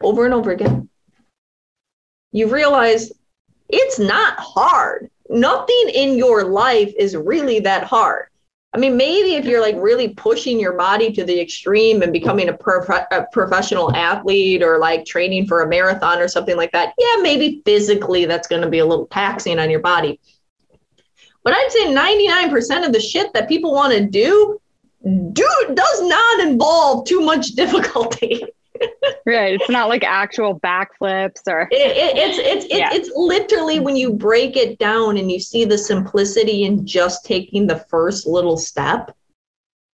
[0.00, 0.88] over and over again,
[2.32, 3.12] you realize
[3.68, 5.10] it's not hard.
[5.28, 8.26] Nothing in your life is really that hard.
[8.74, 12.48] I mean, maybe if you're like really pushing your body to the extreme and becoming
[12.48, 16.94] a, prof- a, professional athlete or like training for a marathon or something like that,
[16.98, 20.18] yeah, maybe physically that's going to be a little taxing on your body.
[21.44, 24.58] But I'd say 99% of the shit that people want to do
[25.04, 28.42] do does not involve too much difficulty.
[29.26, 29.54] Right.
[29.54, 32.90] It's not like actual backflips or it, it, it's it's it's, yeah.
[32.92, 37.66] it's literally when you break it down and you see the simplicity in just taking
[37.66, 39.14] the first little step,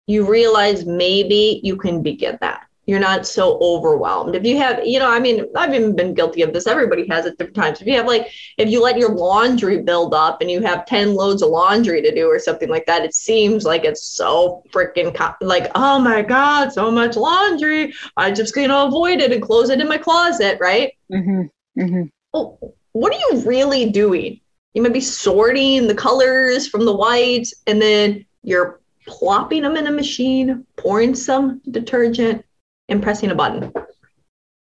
[0.08, 4.36] you realize maybe you can begin that you're not so overwhelmed.
[4.36, 6.68] If you have, you know, I mean, I've even been guilty of this.
[6.68, 7.82] Everybody has at different times.
[7.82, 11.16] If you have like, if you let your laundry build up and you have 10
[11.16, 15.16] loads of laundry to do or something like that, it seems like it's so freaking
[15.16, 17.94] co- like, oh my God, so much laundry.
[18.18, 20.92] I just, you know, avoid it and close it in my closet, right?
[21.12, 21.82] Mm-hmm.
[21.82, 22.04] Mm-hmm.
[22.34, 24.42] Well, what are you really doing?
[24.74, 29.88] You might be sorting the colors from the whites and then you're plopping them in
[29.88, 32.44] a machine, pouring some detergent,
[32.90, 33.72] and pressing a button.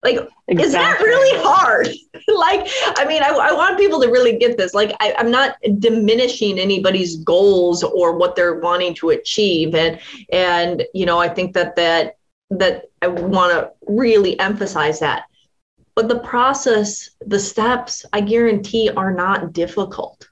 [0.02, 0.16] Like,
[0.46, 0.64] exactly.
[0.64, 1.88] is that really hard?
[2.28, 4.72] like, I mean, I, I, want people to really get this.
[4.72, 9.74] Like, I, I'm not diminishing anybody's goals or what they're wanting to achieve.
[9.74, 9.98] And,
[10.32, 12.16] and, you know, I think that, that,
[12.50, 15.24] that I want to really emphasize that.
[15.96, 20.28] But the process, the steps, I guarantee are not difficult.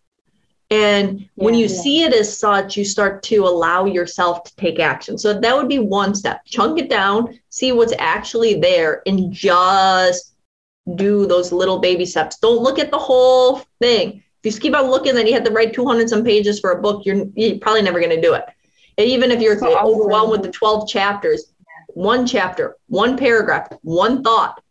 [0.71, 1.81] And when you yeah.
[1.83, 5.17] see it as such, you start to allow yourself to take action.
[5.17, 6.45] So that would be one step.
[6.45, 10.35] Chunk it down, see what's actually there, and just
[10.97, 12.39] do those little baby steps.
[12.39, 14.23] Don't look at the whole thing.
[14.41, 16.73] If you just keep on looking, then you have to write 200 some pages for
[16.73, 18.45] a book, you're, you're probably never going to do it.
[18.99, 21.53] And even if you're overwhelmed with the 12 chapters,
[21.89, 24.63] one chapter, one paragraph, one thought,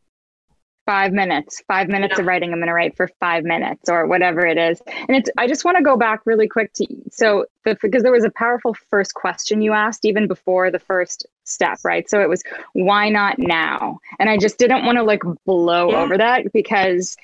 [0.85, 2.21] five minutes five minutes yeah.
[2.21, 4.81] of writing i'm going to write for five minutes or whatever it is.
[5.07, 8.11] And it's i just want to go back really quick to so the, because there
[8.11, 12.09] was a powerful first question you asked even before the first step right?
[12.09, 12.43] So it was
[12.73, 13.99] why not now?
[14.19, 16.01] And i just didn't want to like blow yeah.
[16.01, 17.17] over that because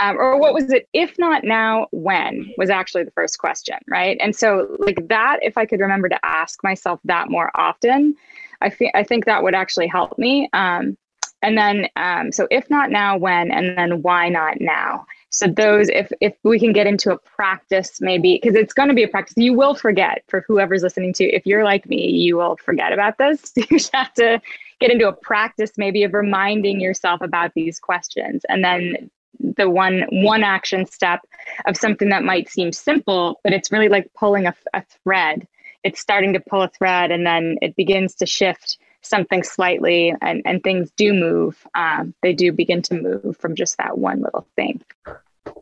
[0.00, 2.52] um, or what was it if not now when?
[2.58, 4.16] was actually the first question right?
[4.20, 8.16] And so like that if i could remember to ask myself that more often
[8.60, 10.96] i think i think that would actually help me um,
[11.44, 15.06] and then, um, so if not now, when, and then why not now?
[15.28, 18.94] So those, if if we can get into a practice, maybe because it's going to
[18.94, 20.22] be a practice, you will forget.
[20.28, 23.52] For whoever's listening to, if you're like me, you will forget about this.
[23.56, 24.40] you just have to
[24.80, 30.04] get into a practice, maybe of reminding yourself about these questions, and then the one
[30.10, 31.20] one action step
[31.66, 35.46] of something that might seem simple, but it's really like pulling a, a thread.
[35.82, 40.42] It's starting to pull a thread, and then it begins to shift something slightly and,
[40.44, 44.46] and things do move, um, they do begin to move from just that one little
[44.56, 44.82] thing.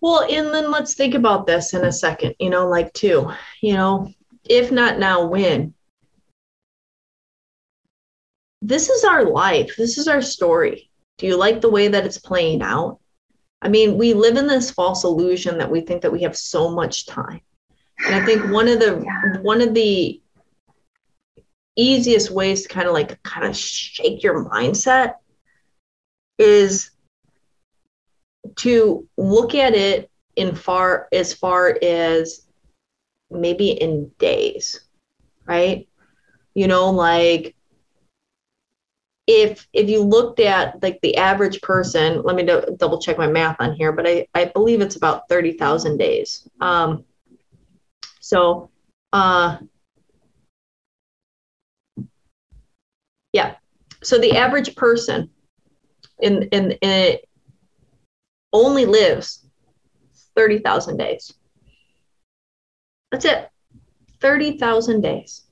[0.00, 3.30] Well, and then let's think about this in a second, you know, like two,
[3.60, 4.12] you know,
[4.44, 5.74] if not now, when?
[8.60, 9.74] This is our life.
[9.76, 10.90] This is our story.
[11.18, 13.00] Do you like the way that it's playing out?
[13.60, 16.70] I mean, we live in this false illusion that we think that we have so
[16.70, 17.40] much time.
[18.04, 19.40] And I think one of the yeah.
[19.42, 20.20] one of the
[21.76, 25.14] easiest ways to kind of like kind of shake your mindset
[26.38, 26.90] is
[28.56, 32.46] to look at it in far as far as
[33.30, 34.80] maybe in days,
[35.46, 35.88] right?
[36.54, 37.54] You know, like
[39.26, 43.26] if if you looked at like the average person, let me do, double check my
[43.26, 46.48] math on here, but I I believe it's about thirty thousand days.
[46.60, 47.04] Um,
[48.20, 48.70] so,
[49.12, 49.58] uh,
[53.32, 53.56] yeah.
[54.02, 55.30] So the average person
[56.20, 57.18] in in, in
[58.52, 59.46] only lives
[60.36, 61.32] thirty thousand days.
[63.10, 63.48] That's it.
[64.20, 65.44] Thirty thousand days.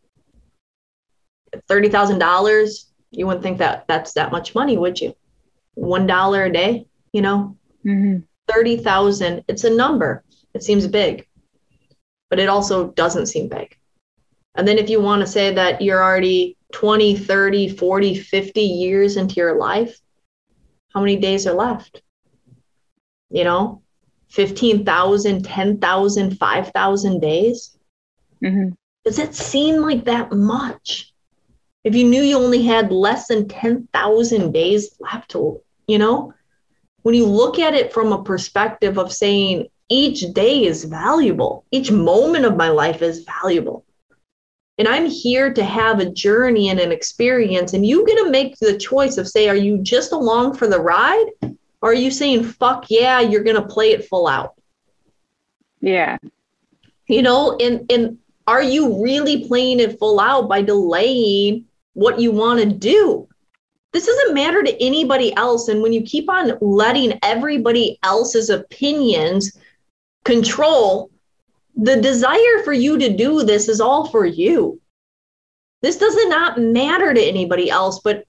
[1.69, 5.15] Thirty thousand dollars you wouldn't think that that's that much money, would you?
[5.75, 8.19] One dollar a day, you know, mm-hmm.
[8.49, 9.45] 30,000.
[9.49, 10.25] It's a number.
[10.55, 11.27] It seems big,
[12.29, 13.77] but it also doesn't seem big.
[14.55, 19.17] And then if you want to say that you're already 20, 30, 40, 50 years
[19.17, 19.99] into your life,
[20.95, 22.03] how many days are left?
[23.31, 23.83] You know,
[24.29, 27.79] 15,000, 10,000, 5,000 days?
[28.43, 28.71] Mm-hmm.
[29.05, 31.11] Does it seem like that much?
[31.85, 36.35] if you knew you only had less than 10,000 days left to, you know,
[37.03, 41.91] when you look at it from a perspective of saying each day is valuable, each
[41.91, 43.85] moment of my life is valuable.
[44.81, 47.75] And I'm here to have a journey and an experience.
[47.75, 50.81] And you get to make the choice of say, are you just along for the
[50.81, 51.27] ride?
[51.83, 54.55] Or are you saying, fuck yeah, you're going to play it full out?
[55.83, 56.17] Yeah.
[57.07, 58.17] You know, and, and
[58.47, 63.29] are you really playing it full out by delaying what you want to do.
[63.93, 65.69] This doesn't matter to anybody else.
[65.69, 69.59] And when you keep on letting everybody else's opinions
[70.25, 71.11] control,
[71.77, 74.81] the desire for you to do this is all for you.
[75.83, 78.01] This does not matter to anybody else.
[78.01, 78.25] But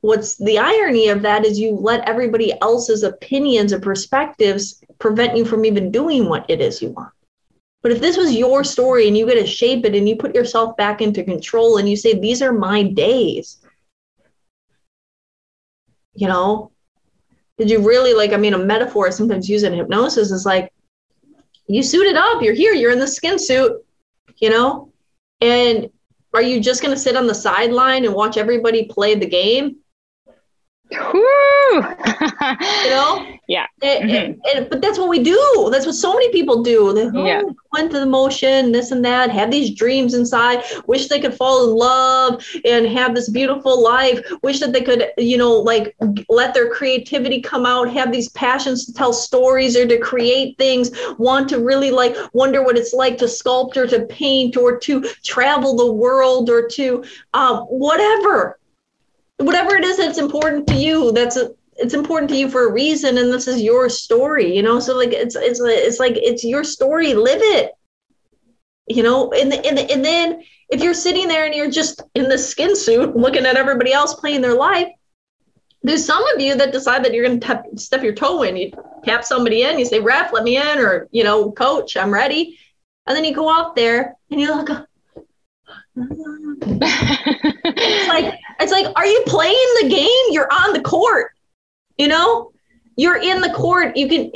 [0.00, 5.44] what's the irony of that is you let everybody else's opinions and perspectives prevent you
[5.44, 7.12] from even doing what it is you want.
[7.82, 10.34] But if this was your story and you get to shape it and you put
[10.34, 13.60] yourself back into control and you say, these are my days,
[16.14, 16.70] you know,
[17.58, 20.72] did you really like, I mean, a metaphor sometimes use in hypnosis is like,
[21.66, 23.84] you suit it up, you're here, you're in the skin suit,
[24.36, 24.92] you know,
[25.40, 25.88] and
[26.34, 29.76] are you just going to sit on the sideline and watch everybody play the game?
[30.90, 31.00] you
[32.90, 33.26] know?
[33.48, 33.66] Yeah.
[33.82, 34.40] It, mm-hmm.
[34.44, 35.68] it, but that's what we do.
[35.70, 36.92] That's what so many people do.
[36.92, 37.42] They oh, yeah.
[37.72, 41.68] went to the motion, this and that, have these dreams inside, wish they could fall
[41.68, 45.96] in love and have this beautiful life, wish that they could, you know, like
[46.28, 50.90] let their creativity come out, have these passions to tell stories or to create things,
[51.18, 55.02] want to really like wonder what it's like to sculpt or to paint or to
[55.22, 58.58] travel the world or to um, whatever
[59.38, 62.72] whatever it is that's important to you that's a, it's important to you for a
[62.72, 64.80] reason and this is your story you know?
[64.80, 67.72] So like it's it's it's like it's your story live it.
[68.86, 72.38] You know and and, and then if you're sitting there and you're just in the
[72.38, 74.88] skin suit looking at everybody else playing their life
[75.84, 78.56] there's some of you that decide that you're going to step your toe in.
[78.56, 78.72] You
[79.04, 82.58] tap somebody in you say ref let me in or you know coach i'm ready.
[83.06, 84.86] And then you go out there and you look oh,
[85.96, 90.26] it's like it's like are you playing the game?
[90.30, 91.32] You're on the court.
[91.98, 92.52] You know?
[92.96, 93.96] You're in the court.
[93.96, 94.30] You can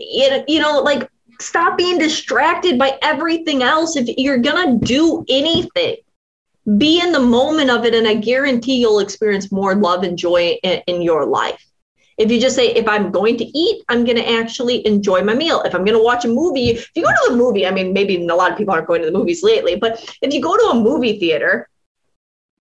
[0.49, 1.09] you know like
[1.41, 3.97] stop being distracted by everything else.
[3.97, 5.97] If you're gonna do anything
[6.77, 10.59] be in the moment of it and i guarantee you'll experience more love and joy
[10.62, 11.64] in, in your life.
[12.19, 15.35] If you just say, if I'm going to eat, I'm going to actually enjoy my
[15.35, 15.62] meal.
[15.62, 17.93] If I'm going to watch a movie, if you go to a movie, I mean,
[17.93, 20.57] maybe a lot of people aren't going to the movies lately, but if you go
[20.57, 21.69] to a movie theater,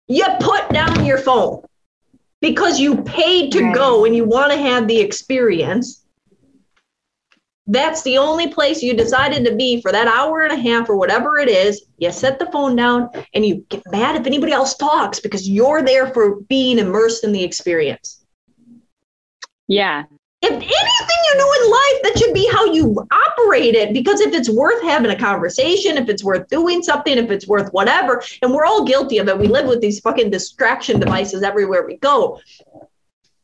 [0.09, 1.63] you put down your phone
[2.41, 6.05] because you paid to go and you want to have the experience.
[7.69, 10.97] That's the only place you decided to be for that hour and a half or
[10.97, 11.85] whatever it is.
[11.99, 15.83] You set the phone down and you get mad if anybody else talks because you're
[15.83, 18.25] there for being immersed in the experience.
[19.69, 20.05] Yeah.
[20.43, 20.61] If
[21.39, 23.93] do in life, that should be how you operate it.
[23.93, 27.73] Because if it's worth having a conversation, if it's worth doing something, if it's worth
[27.73, 29.39] whatever, and we're all guilty of it.
[29.39, 32.41] We live with these fucking distraction devices everywhere we go.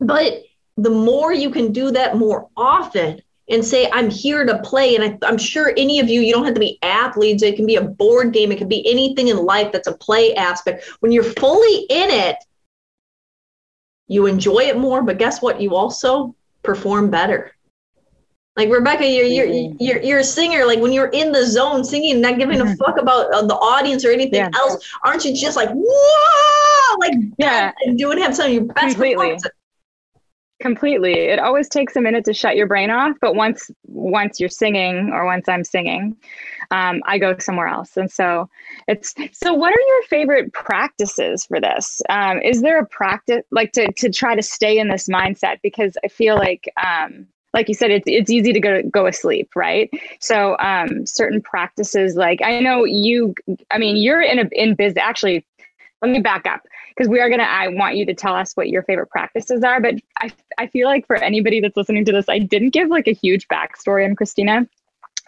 [0.01, 0.45] But
[0.77, 3.21] the more you can do that more often
[3.51, 4.95] and say, I'm here to play.
[4.95, 7.43] And I, am sure any of you, you don't have to be athletes.
[7.43, 8.53] It can be a board game.
[8.53, 10.89] It can be anything in life that's a play aspect.
[11.01, 12.37] When you're fully in it,
[14.07, 15.61] you enjoy it more, but guess what?
[15.61, 17.53] You also perform better.
[18.59, 19.77] Like Rebekah, you're you're mm-hmm.
[19.79, 20.67] you're, you're a singer.
[20.67, 22.73] Like when you're in the zone singing, not giving mm-hmm.
[22.73, 24.51] a fuck about uh, the audience or anything yeah.
[24.53, 28.97] else, aren't you just like whoa, like yeah, and doing have some of your best
[28.97, 29.39] completely.
[30.61, 31.13] Completely.
[31.13, 35.11] It always takes a minute to shut your brain off, but once once you're singing
[35.13, 36.17] or once I'm singing,
[36.73, 37.97] um, I go somewhere else.
[37.97, 38.51] And so
[38.89, 39.55] it's so.
[39.55, 42.03] What are your favorite practices for this?
[42.09, 45.59] Um, is there a practice like to to try to stay in this mindset?
[45.63, 49.51] Because I feel like um, like you said, it's it's easy to go go asleep,
[49.57, 49.91] right?
[50.21, 53.35] So um, certain practices, like I know you,
[53.71, 55.03] I mean, you're in a in business.
[55.03, 55.45] Actually,
[56.03, 56.61] let me back up
[56.97, 57.45] because we are gonna.
[57.45, 60.87] I want you to tell us what your favorite practices are, but I I feel
[60.87, 64.15] like for anybody that's listening to this, I didn't give like a huge backstory on
[64.15, 64.69] Cristina.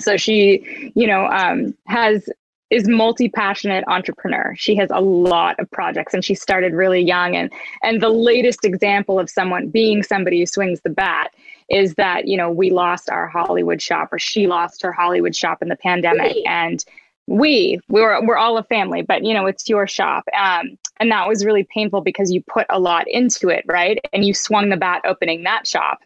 [0.01, 2.29] So she, you know, um, has
[2.71, 4.55] is multi-passionate entrepreneur.
[4.57, 7.53] She has a lot of projects and she started really young and
[7.83, 11.35] and the latest example of someone being somebody who swings the bat
[11.71, 15.63] is that, you know, we lost our Hollywood shop or she lost her Hollywood shop
[15.63, 16.37] in the pandemic.
[16.47, 16.85] And
[17.27, 20.25] we we were we're all a family but you know it's your shop.
[20.37, 23.99] Um, and that was really painful because you put a lot into it right?
[24.13, 26.01] And you swung the bat opening that shop.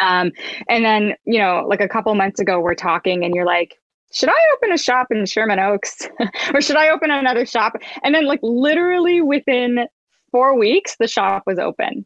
[0.00, 0.32] Um,
[0.68, 3.78] and then you know like a couple months ago we're talking and you're like
[4.12, 6.08] should I open a shop in Sherman Oaks?
[6.54, 7.76] Or should I open another shop?
[8.02, 9.88] And then, like, literally within
[10.36, 12.04] four weeks, the shop was open.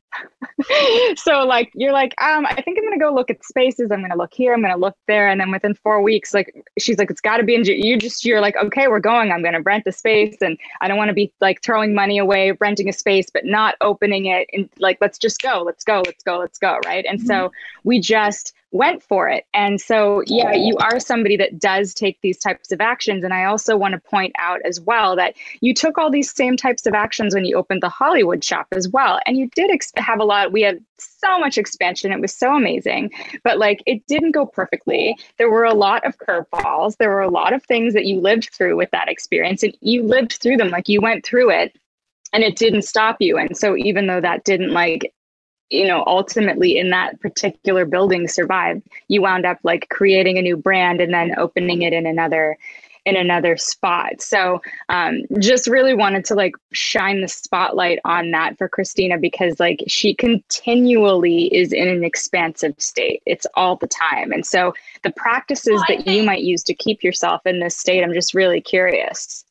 [1.16, 3.90] so like you're like, um, I think I'm gonna go look at spaces.
[3.90, 4.54] I'm gonna look here.
[4.54, 5.28] I'm gonna look there.
[5.28, 7.64] And then within four weeks, like she's like, it's got to be in.
[7.64, 9.32] You just you're like, okay, we're going.
[9.32, 12.52] I'm gonna rent the space, and I don't want to be like throwing money away
[12.60, 14.48] renting a space, but not opening it.
[14.52, 15.64] And like, let's just go.
[15.66, 16.00] Let's go.
[16.06, 16.38] Let's go.
[16.38, 16.78] Let's go.
[16.84, 17.04] Right.
[17.08, 17.26] And mm-hmm.
[17.26, 17.52] so
[17.82, 19.46] we just went for it.
[19.52, 23.24] And so, yeah, you are somebody that does take these types of actions.
[23.24, 26.56] And I also want to point out as well that you took all these same
[26.56, 29.18] types of actions when you opened the Hollywood shop as well.
[29.26, 32.12] And you did ex- have a lot, we had so much expansion.
[32.12, 33.10] It was so amazing.
[33.42, 35.16] But like, it didn't go perfectly.
[35.38, 36.96] There were a lot of curveballs.
[36.96, 39.62] There were a lot of things that you lived through with that experience.
[39.62, 41.76] And you lived through them, like, you went through it
[42.32, 43.36] and it didn't stop you.
[43.36, 45.12] And so, even though that didn't like
[45.70, 48.82] you know ultimately in that particular building survived.
[49.08, 52.58] You wound up like creating a new brand and then opening it in another
[53.06, 54.20] in another spot.
[54.20, 59.58] So um, just really wanted to like shine the spotlight on that for cristina because
[59.58, 63.22] like she continually is in an expansive state.
[63.26, 64.32] It's all the time.
[64.32, 68.02] And so the practices well, that you might use to keep yourself in this state
[68.02, 69.44] i'm just really curious.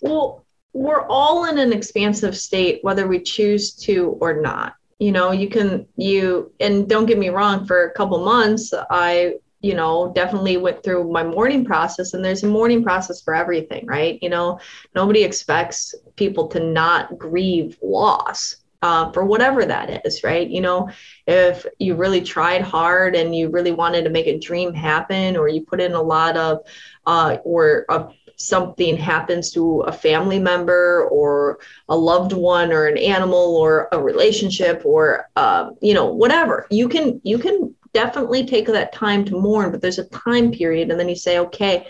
[0.00, 0.44] Well
[0.74, 5.48] we're all in an expansive state whether we choose to or not you know you
[5.48, 10.56] can you and don't get me wrong for a couple months i you know definitely
[10.56, 14.18] went through my mourning process and there's a mourning process for everything right?
[14.22, 14.60] You know
[14.94, 20.48] nobody expects people to not grieve loss uh, for whatever that is right?
[20.48, 20.90] You know
[21.26, 25.48] if you really tried hard and you really wanted to make a dream happen or
[25.48, 26.58] you put in a lot of
[27.06, 28.08] uh, or a
[28.42, 34.02] something happens to a family member or a loved one or an animal or a
[34.02, 39.38] relationship or um, you know whatever you can you can definitely take that time to
[39.38, 41.86] mourn but there's a time period and then you say okay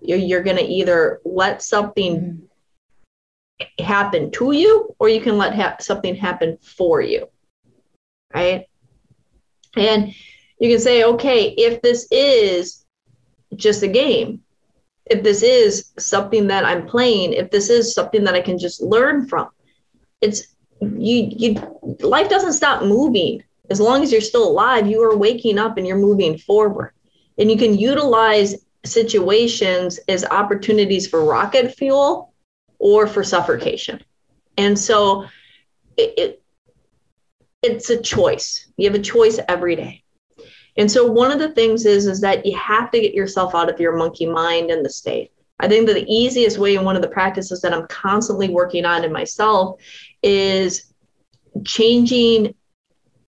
[0.00, 2.16] you're, you're going to either let something
[3.60, 3.84] mm-hmm.
[3.84, 7.26] happen to you or you can let ha- something happen for you
[8.32, 8.66] right
[9.76, 10.14] and
[10.60, 12.84] you can say okay if this is
[13.56, 14.42] just a game
[15.06, 18.82] if this is something that I'm playing, if this is something that I can just
[18.82, 19.48] learn from,
[20.20, 23.42] it's you you life doesn't stop moving.
[23.70, 26.92] As long as you're still alive, you are waking up and you're moving forward.
[27.38, 28.54] And you can utilize
[28.84, 32.32] situations as opportunities for rocket fuel
[32.78, 34.02] or for suffocation.
[34.56, 35.26] And so
[35.96, 36.42] it, it
[37.62, 38.68] it's a choice.
[38.76, 40.04] You have a choice every day.
[40.76, 43.70] And so one of the things is is that you have to get yourself out
[43.70, 45.32] of your monkey mind and the state.
[45.58, 48.84] I think that the easiest way and one of the practices that I'm constantly working
[48.84, 49.80] on in myself
[50.22, 50.92] is
[51.64, 52.54] changing.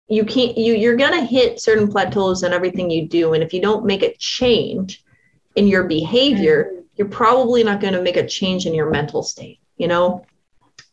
[0.07, 3.33] You can't you you're going to hit certain plateaus in everything you do.
[3.33, 5.03] And if you don't make a change
[5.55, 9.59] in your behavior you're probably not going to make a change in your mental state
[9.77, 10.25] you know?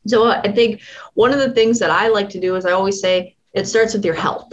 [0.07, 0.83] So i think
[1.15, 3.95] one of the things that i like to do is i always say it starts
[3.95, 4.53] with your health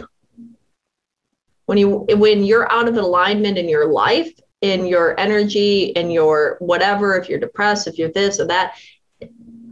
[1.66, 6.56] when you when you're out of alignment in your life in your energy in your
[6.60, 8.76] whatever if you're depressed if you're this or that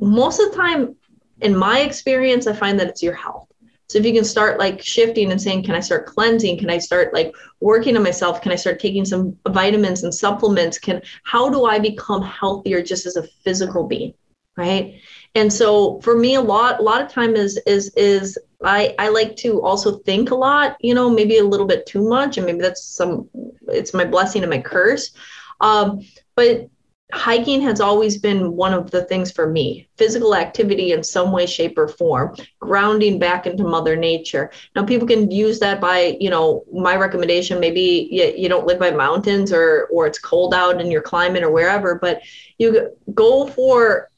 [0.01, 0.95] most of the time
[1.41, 3.49] in my experience i find that it's your health.
[3.89, 6.59] So if you can start like shifting and saying can i start cleansing?
[6.59, 8.43] Can i start like working on myself?
[8.43, 10.79] Can i start taking some vitamins and supplements?
[10.79, 14.15] Can how do i become healthier just as a physical being?
[14.57, 15.01] Right
[15.35, 19.09] and so for me a lot a lot of time is is is i i
[19.09, 22.47] like to also think a lot you know maybe a little bit too much and
[22.47, 23.29] maybe that's some
[23.69, 25.13] it's my blessing and my curse.
[25.61, 26.01] Um
[26.37, 26.69] but
[27.13, 31.47] hiking has always been one of the things for me physical activity in some way
[31.47, 34.51] shape or form grounding back into mother nature.
[34.75, 38.79] Now people can use that by you know my recommendation maybe you, you don't live
[38.79, 42.23] by mountains or or it's cold out in your climate or wherever but
[42.59, 44.09] you go for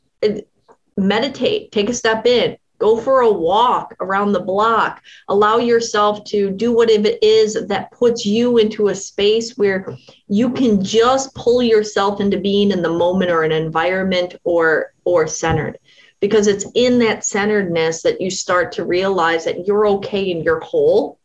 [0.97, 5.03] meditate take a step in go for a walk around the block.
[5.28, 9.97] Allow yourself to do whatever it is that puts you into a space where
[10.28, 15.26] you can just pull yourself into being in the moment or an environment or or
[15.26, 15.78] centered.
[16.20, 20.61] Because it's in that centeredness that you start to realize that you're okay and you're
[20.61, 21.18] whole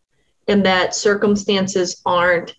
[0.47, 2.55] and that circumstances aren't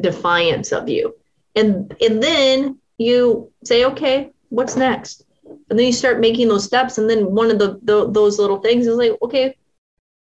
[0.00, 1.14] defiance of you.
[1.54, 5.25] And and then you say okay what's next
[5.68, 8.58] and then you start making those steps and then one of the, the those little
[8.58, 9.56] things is like okay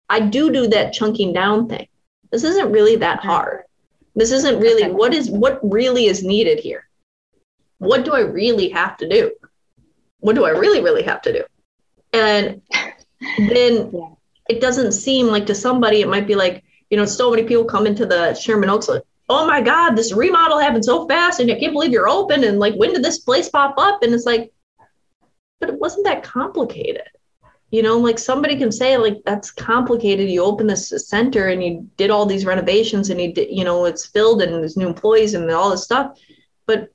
[0.10, 1.88] i do do that chunking down thing.
[2.32, 3.64] This isn't really that hard.
[4.16, 6.88] This isn't really what is what really is needed here?
[7.78, 9.32] What do i really have to do?
[10.20, 11.44] What do i really really have to do?
[12.14, 12.62] And
[13.38, 14.10] then yeah.
[14.50, 17.66] it doesn't seem like to somebody it might be like you know so many people
[17.66, 21.50] come into the sherman oaks like oh my god this remodel happened so fast and
[21.50, 24.04] i can't believe you're open and like when did this place pop up?
[24.04, 24.52] And it's like
[25.64, 27.08] but it wasn't that complicated.
[27.72, 30.30] You know, like somebody can say, like, that's complicated.
[30.30, 33.86] You open this center and you did all these renovations and you did, you know,
[33.86, 36.20] it's filled and there's new employees and all this stuff.
[36.66, 36.90] But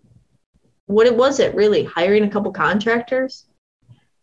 [0.85, 1.85] what it was it really?
[1.85, 3.47] Hiring a couple contractors,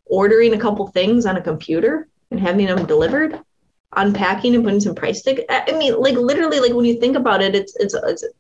[0.06, 3.41] ordering a couple things on a computer and having them delivered,
[3.96, 5.41] unpacking and putting some price tag.
[5.50, 8.36] I mean, like literally, like when you think about it, it's it's, it's, it's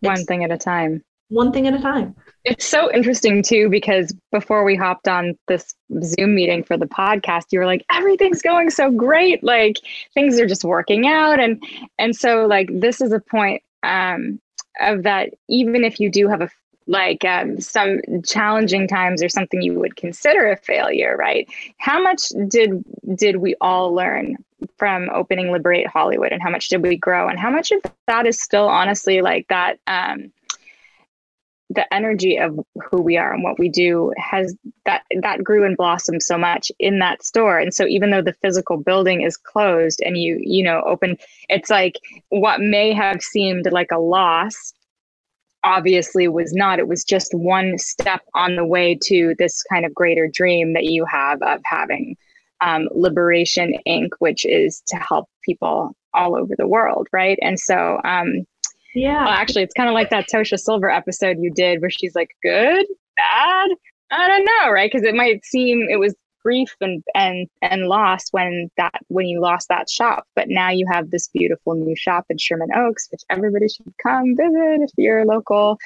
[0.00, 1.02] one thing at a time.
[1.32, 2.14] One thing at a time.
[2.44, 7.44] It's so interesting too because before we hopped on this Zoom meeting for the podcast,
[7.52, 9.76] you were like, everything's going so great, like
[10.12, 11.62] things are just working out, and
[11.98, 14.40] and so like this is a point um,
[14.80, 15.30] of that.
[15.48, 16.50] Even if you do have a
[16.86, 21.48] like um, some challenging times or something you would consider a failure, right?
[21.78, 24.36] How much did did we all learn
[24.76, 28.26] from opening Liberate Hollywood, and how much did we grow, and how much of that
[28.26, 29.78] is still honestly like that?
[29.86, 30.32] Um,
[31.74, 32.58] the energy of
[32.90, 34.54] who we are and what we do has
[34.84, 37.58] that that grew and blossomed so much in that store.
[37.58, 41.16] And so even though the physical building is closed and you you know open
[41.48, 41.98] it's like
[42.28, 44.74] what may have seemed like a loss
[45.64, 46.80] obviously was not.
[46.80, 50.84] It was just one step on the way to this kind of greater dream that
[50.84, 52.16] you have of having
[52.60, 57.38] um, liberation inc which is to help people all over the world right?
[57.42, 58.44] And so um,
[58.94, 59.24] yeah.
[59.24, 62.30] Well, actually, it's kind of like that Tosha Silver episode you did where she's like,
[62.42, 62.86] good,
[63.16, 63.70] bad,
[64.10, 64.90] I don't know, right?
[64.92, 69.40] Because it might seem it was grief and and and loss when that when you
[69.40, 73.22] lost that shop but now you have this beautiful new shop in sherman oaks which
[73.30, 75.78] everybody should come visit if you're local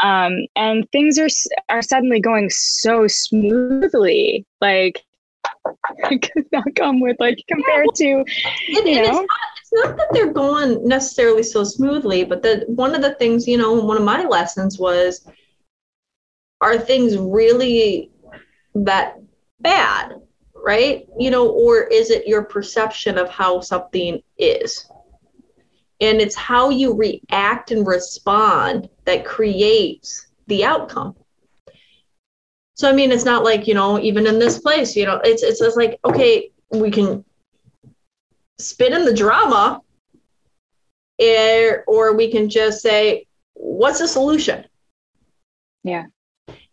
[0.00, 1.28] um, and things are
[1.68, 5.02] are suddenly going so smoothly like
[6.52, 8.24] not come with like compared to
[8.68, 9.26] you know
[9.72, 13.56] it's not that they're going necessarily so smoothly, but that one of the things, you
[13.56, 15.26] know, one of my lessons was
[16.60, 18.10] are things really
[18.74, 19.18] that
[19.60, 20.14] bad,
[20.54, 21.06] right?
[21.18, 24.90] You know, or is it your perception of how something is?
[26.00, 31.14] And it's how you react and respond that creates the outcome.
[32.80, 35.42] So I mean, it's not like you know, even in this place, you know, it's
[35.42, 37.22] it's just like okay, we can
[38.58, 39.82] spit in the drama
[41.20, 44.64] or, or we can just say what's the solution?
[45.84, 46.06] Yeah.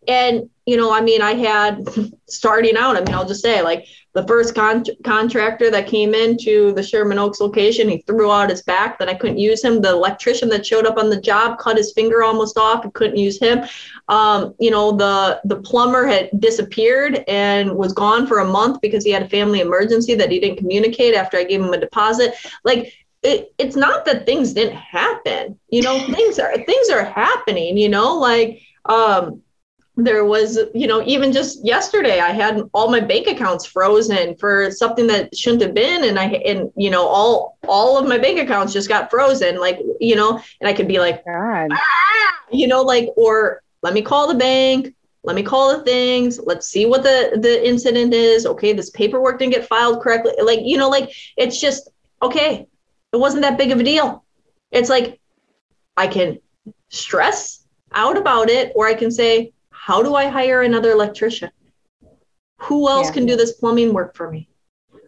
[0.06, 1.82] And you know i mean i had
[2.28, 6.72] starting out i mean i'll just say like the first con- contractor that came into
[6.72, 9.80] the sherman oaks location he threw out his back that i couldn't use him.
[9.80, 13.16] The electrician that showed up on the job cut his finger almost off and couldn't
[13.16, 13.64] use him.
[14.08, 19.04] Um, you know the the plumber had disappeared and was gone for a month because
[19.04, 22.34] he had a family emergency that he didn't communicate after i gave him a deposit.
[22.64, 22.92] Like
[23.22, 27.88] it, it's not that things didn't happen you know things are things are happening you
[27.88, 29.42] know like um
[29.98, 34.70] there was you know even just yesterday i had all my bank accounts frozen for
[34.70, 38.38] something that shouldn't have been and i and you know all all of my bank
[38.38, 41.68] accounts just got frozen like you know and i could be like God.
[41.72, 42.38] Ah!
[42.52, 44.94] you know like or let me call the bank
[45.24, 49.40] let me call the things let's see what the the incident is okay this paperwork
[49.40, 51.90] didn't get filed correctly like you know like it's just
[52.22, 52.68] okay
[53.12, 54.24] it wasn't that big of a deal
[54.70, 55.18] it's like
[55.96, 56.38] i can
[56.88, 59.52] stress out about it or i can say
[59.88, 61.50] how do I hire another electrician?
[62.58, 63.14] Who else yeah.
[63.14, 64.46] can do this plumbing work for me?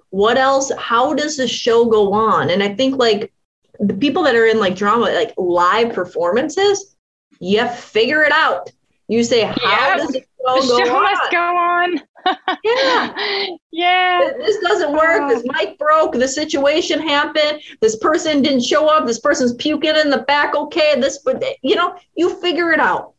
[0.08, 0.72] What else?
[0.78, 2.48] How does the show go on?
[2.48, 3.30] And I think like
[3.78, 6.96] the people that are in like drama, like live performances,
[7.40, 8.72] you figure it out.
[9.06, 10.00] You say, how yes.
[10.00, 12.00] does the show, the show must go on?
[12.64, 13.56] yeah.
[13.72, 14.30] Yeah.
[14.38, 15.28] This doesn't work.
[15.28, 15.52] This oh.
[15.58, 16.14] mic broke.
[16.14, 17.60] The situation happened.
[17.82, 19.06] This person didn't show up.
[19.06, 20.54] This person's puking in the back.
[20.54, 20.98] Okay.
[20.98, 23.12] This, but you know, you figure it out.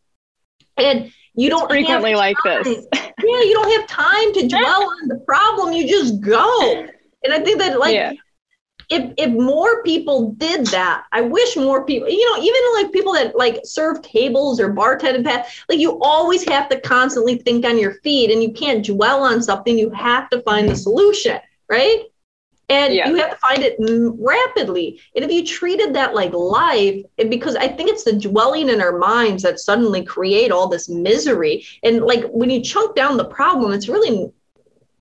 [0.77, 2.85] And you don't frequently like this.
[2.93, 3.09] yeah.
[3.23, 5.73] You don't have time to dwell on the problem.
[5.73, 6.87] You just go.
[7.23, 8.13] And I think that like yeah
[8.91, 13.13] if if more people did that, I wish more people, you know, even like people
[13.13, 17.93] that like serve tables or bartending like you always have to constantly think on your
[18.01, 19.77] feet and you can't dwell on something.
[19.77, 22.03] You have to find the solution, right?
[22.71, 23.09] And yeah.
[23.09, 25.01] you have to find it rapidly.
[25.13, 28.79] And if you treated that like life, and because I think it's the dwelling in
[28.79, 31.65] our minds that suddenly create all this misery.
[31.83, 34.31] And like when you chunk down the problem, it's really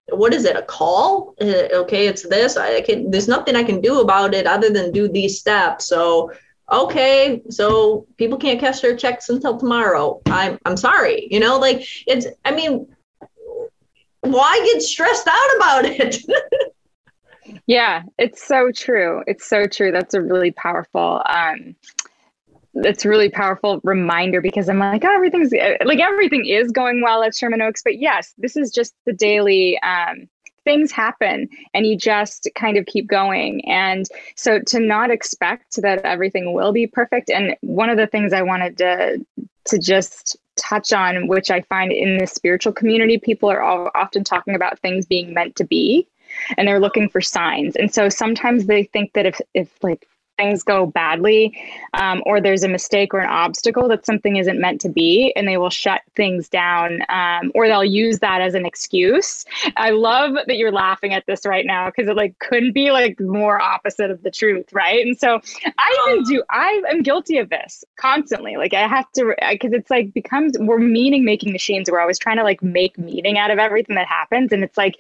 [0.09, 3.81] what is it a call uh, okay it's this i can there's nothing i can
[3.81, 6.33] do about it other than do these steps so
[6.73, 11.87] okay so people can't cash their checks until tomorrow i'm i'm sorry you know like
[12.09, 12.89] it's i mean
[14.23, 16.25] why get stressed out about it
[17.67, 21.75] yeah it's so true it's so true that's a really powerful um
[22.75, 25.53] it's really powerful reminder because I'm like, oh, everything's
[25.85, 29.79] like everything is going well at Sherman Oaks, but yes, this is just the daily
[29.81, 30.29] um,
[30.65, 33.65] things happen and you just kind of keep going.
[33.69, 37.31] And so to not expect that everything will be perfect.
[37.31, 39.25] And one of the things I wanted to
[39.67, 44.25] to just touch on, which I find in the spiritual community, people are all often
[44.25, 46.07] talking about things being meant to be
[46.57, 47.77] and they're looking for signs.
[47.77, 50.07] And so sometimes they think that if if like
[50.41, 51.55] things go badly
[51.95, 55.47] um, or there's a mistake or an obstacle that something isn't meant to be and
[55.47, 59.45] they will shut things down um, or they'll use that as an excuse.
[59.77, 63.21] I love that you're laughing at this right now because it like couldn't be like
[63.21, 65.07] more opposite of the truth right?
[65.07, 65.41] And so
[65.79, 68.57] i even do i am guilty of this constantly.
[68.57, 71.91] Like i have to because it's like becomes we're meaning making machines.
[71.91, 74.53] We're always trying to like make meaning out of everything that happens.
[74.53, 74.97] And it's like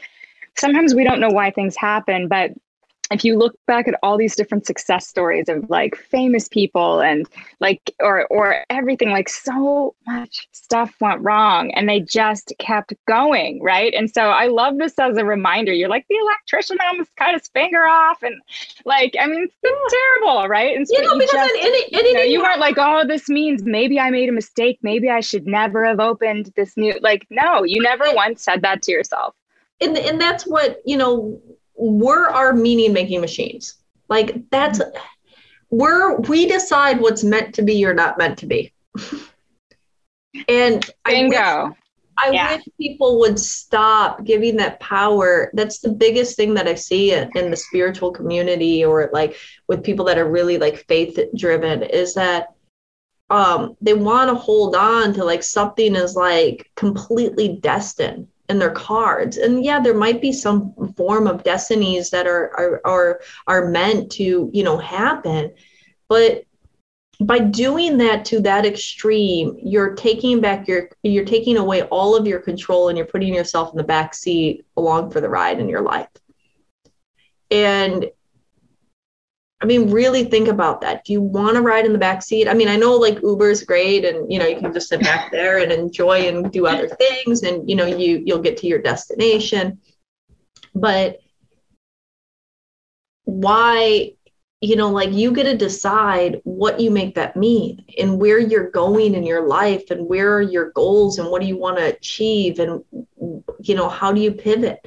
[0.60, 2.52] sometimes we don't know why things happen but
[3.10, 7.28] if you look back at all these different success stories of like famous people and
[7.58, 13.60] like or or everything like so much stuff went wrong and they just kept going
[13.62, 13.92] right?
[13.94, 15.72] And so i love this as a reminder.
[15.72, 18.40] You're like the electrician almost cut his finger off and
[18.84, 20.76] like i mean it's terrible right?
[20.76, 23.04] And so you know you because just, any, any, you, know, you weren't like oh
[23.06, 24.78] this means maybe i made a mistake.
[24.82, 28.82] Maybe i should never have opened this new like no you never once said that
[28.82, 29.34] to yourself
[29.80, 31.40] and, and that's what you know
[31.74, 33.76] we're our meaning making machines.
[34.08, 34.80] Like that's
[35.70, 38.72] we're we decide what's meant to be or not meant to be.
[40.48, 41.36] and Bingo.
[41.36, 41.76] I wish,
[42.18, 42.56] I yeah.
[42.56, 45.50] wish people would stop giving that power.
[45.54, 49.36] That's the biggest thing that I see in, in the spiritual community or like
[49.68, 52.48] with people that are really like faith driven is that
[53.30, 58.72] um they want to hold on to like something is like completely destined and their
[58.72, 59.36] cards.
[59.36, 64.10] And yeah there might be some form of destinies that are are are, are meant
[64.12, 65.52] to you know happen.
[66.08, 66.44] But
[67.20, 72.26] by doing that to that extreme you're taking back your you're taking away all of
[72.26, 75.68] your control and you're putting yourself in the back seat along for the ride in
[75.68, 76.08] your life.
[77.50, 78.06] And
[79.62, 81.04] I mean, really think about that.
[81.04, 82.48] Do you want to ride in the back seat?
[82.48, 85.30] I mean, I know like Uber's great and you know, you can just sit back
[85.30, 88.80] there and enjoy and do other things and you know, you you'll get to your
[88.80, 89.78] destination.
[90.74, 91.18] But
[93.24, 94.14] why
[94.62, 98.70] you know, like you get to decide what you make that mean and where you're
[98.70, 101.84] going in your life and where are your goals and what do you want to
[101.84, 102.84] achieve and
[103.60, 104.80] you know, how do you pivot?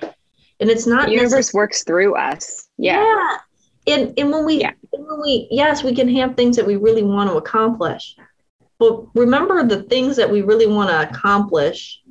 [0.59, 2.69] And it's not the universe works through us.
[2.77, 3.03] Yeah.
[3.03, 3.37] yeah
[3.87, 4.71] and and when we yeah.
[4.91, 8.15] when we yes we can have things that we really want to accomplish.
[8.79, 12.01] But remember the things that we really want to accomplish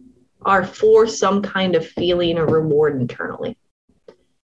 [0.45, 3.57] are for some kind of feeling or reward internally.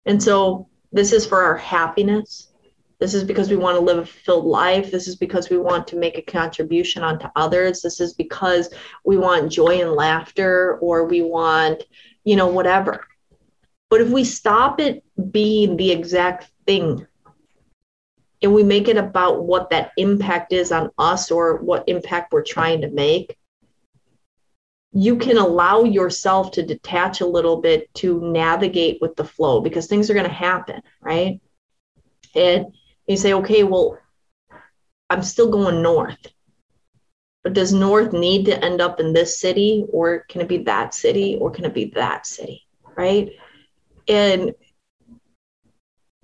[0.05, 2.51] And so this is for our happiness.
[2.99, 4.89] This is because we want to live a fulfilled life.
[4.89, 7.82] This is because we want to make a contribution onto others.
[7.82, 11.84] This is because we want joy and laughter or we want
[12.24, 13.05] you know whatever.
[13.89, 17.05] But if we stop it being the exact thing
[18.41, 22.43] and we make it about what that impact is on us or what impact we're
[22.43, 23.38] trying to make,
[24.91, 29.88] you can allow yourself to detach a little bit to navigate with the flow because
[29.88, 31.41] things are going to happen, right?
[32.36, 32.68] And
[33.07, 33.97] you say, okay, well,
[35.09, 36.28] I'm still going north.
[37.43, 40.93] But does north need to end up in this city or can it be that
[40.93, 42.66] city or can it be that city?
[42.95, 43.30] right?
[44.07, 44.53] And